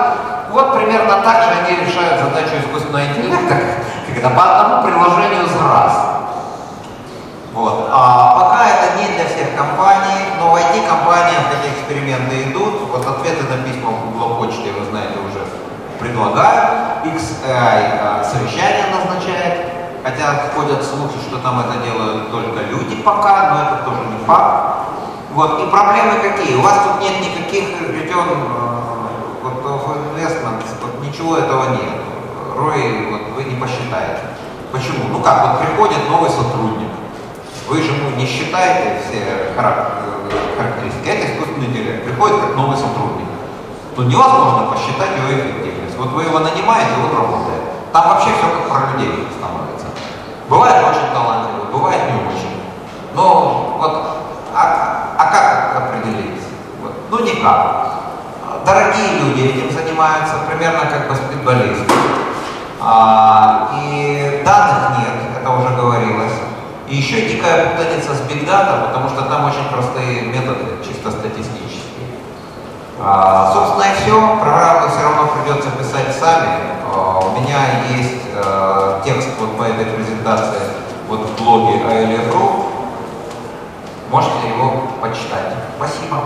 Вот 0.51 0.75
примерно 0.75 1.23
так 1.23 1.45
же 1.45 1.51
они 1.61 1.87
решают 1.87 2.21
задачу 2.21 2.57
искусственного 2.59 3.07
интеллекта, 3.07 3.57
когда 4.13 4.31
по 4.31 4.43
одному 4.43 4.83
приложению 4.83 5.47
за 5.47 5.63
раз. 5.63 6.17
Вот. 7.57 7.89
А 7.91 8.39
пока 8.39 8.69
это 8.69 9.01
не 9.01 9.17
для 9.17 9.25
всех 9.25 9.57
компаний, 9.57 10.29
но 10.39 10.51
в 10.51 10.57
IT-компаниях 10.57 11.41
эти 11.57 11.73
эксперименты 11.73 12.51
идут. 12.51 12.83
Вот 12.93 13.07
ответы 13.07 13.45
на 13.45 13.65
письма 13.65 13.91
в 13.93 14.13
Google 14.13 14.37
почте, 14.37 14.73
вы 14.73 14.85
знаете, 14.91 15.17
уже 15.25 15.41
предлагают. 15.99 17.07
XAI 17.07 17.99
а, 18.03 18.25
совещание 18.25 18.87
назначает. 18.93 19.73
Хотя 20.03 20.51
ходят 20.67 20.85
слухи, 20.85 21.19
что 21.29 21.39
там 21.39 21.61
это 21.61 21.85
делают 21.85 22.31
только 22.31 22.63
люди 22.63 22.97
пока, 22.97 23.55
но 23.55 23.63
это 23.63 23.85
тоже 23.85 24.01
не 24.11 24.25
факт. 24.27 24.89
Вот. 25.33 25.63
И 25.63 25.67
проблемы 25.71 26.15
какие? 26.21 26.57
У 26.57 26.63
вас 26.63 26.79
тут 26.85 27.01
нет 27.01 27.21
никаких 27.21 27.81
return 27.83 28.27
э, 28.35 29.43
вот, 29.43 29.65
investment, 29.65 30.65
вот, 30.83 31.07
ничего 31.07 31.37
этого 31.37 31.71
нет. 31.71 32.01
Рой 32.57 33.09
вот, 33.11 33.37
вы 33.37 33.45
не 33.45 33.61
посчитаете. 33.61 34.23
Почему? 34.73 35.09
Ну 35.13 35.21
как, 35.21 35.47
вот 35.47 35.61
приходит 35.61 36.11
новый 36.11 36.31
сотрудник. 36.31 36.89
Вы 37.69 37.83
же 37.83 37.93
ну, 37.93 38.17
не 38.17 38.27
считаете 38.27 39.01
все 39.07 39.53
характеристики. 39.55 41.09
Это 41.09 41.33
искусственный 41.33 41.67
интеллект. 41.67 42.05
Приходит 42.05 42.41
как 42.41 42.57
новый 42.57 42.77
сотрудник. 42.77 43.27
То 43.95 44.03
невозможно 44.03 44.73
посчитать 44.73 45.17
его 45.17 45.29
эффективность. 45.31 45.97
Вот 45.97 46.11
вы 46.13 46.25
его 46.25 46.41
нанимаете, 46.41 46.93
он 47.05 47.17
работает. 47.17 47.63
Там 47.93 48.09
вообще 48.09 48.31
все 48.39 48.51
как 48.51 48.69
про 48.69 48.93
людей 48.93 49.27
становится. 49.39 49.66
Бывает 50.49 50.77
очень 50.89 51.13
талантливый, 51.13 51.73
бывает 51.73 52.03
не 52.05 52.21
очень. 52.29 52.63
Но 53.15 53.77
вот, 53.79 54.07
а, 54.55 55.15
а 55.19 55.25
как 55.27 55.89
определить? 55.89 56.41
Вот, 56.81 56.93
ну 57.11 57.21
никак. 57.25 57.87
Дорогие 58.65 59.21
люди 59.21 59.43
этим 59.43 59.73
занимаются, 59.73 60.35
примерно 60.49 60.87
как 60.87 61.09
баскетболисты. 61.09 61.93
А, 62.81 63.71
и 63.75 64.43
данных 64.45 64.99
нет, 64.99 65.41
это 65.41 65.51
уже 65.51 65.75
говорилось. 65.75 66.33
И 66.89 66.97
еще 66.97 67.29
дикая 67.29 67.71
путаница 67.71 68.15
с 68.15 68.21
Data, 68.21 68.87
потому 68.87 69.09
что 69.09 69.23
там 69.23 69.47
очень 69.47 69.69
простые 69.69 70.23
методы, 70.23 70.79
чисто 70.87 71.11
статистические. 71.11 72.07
А, 73.01 73.53
собственно 73.53 73.93
и 73.93 73.97
все. 74.01 74.39
Программу 74.41 74.89
все 74.89 75.03
равно 75.03 75.29
придется 75.29 75.71
писать 75.71 76.15
сами. 76.17 76.49
А, 76.93 77.19
у 77.19 77.41
меня 77.41 77.59
есть 77.91 78.26
э, 78.47 79.01
текст 79.05 79.29
вот 79.41 79.59
по 79.59 79.63
этой 79.65 79.87
презентации 79.87 80.63
вот 81.09 81.21
в 81.21 81.43
блоге 81.43 81.79
ALF.ru. 81.79 82.67
Можете 84.11 84.49
его 84.49 84.89
почитать. 85.01 85.53
Спасибо. 85.77 86.23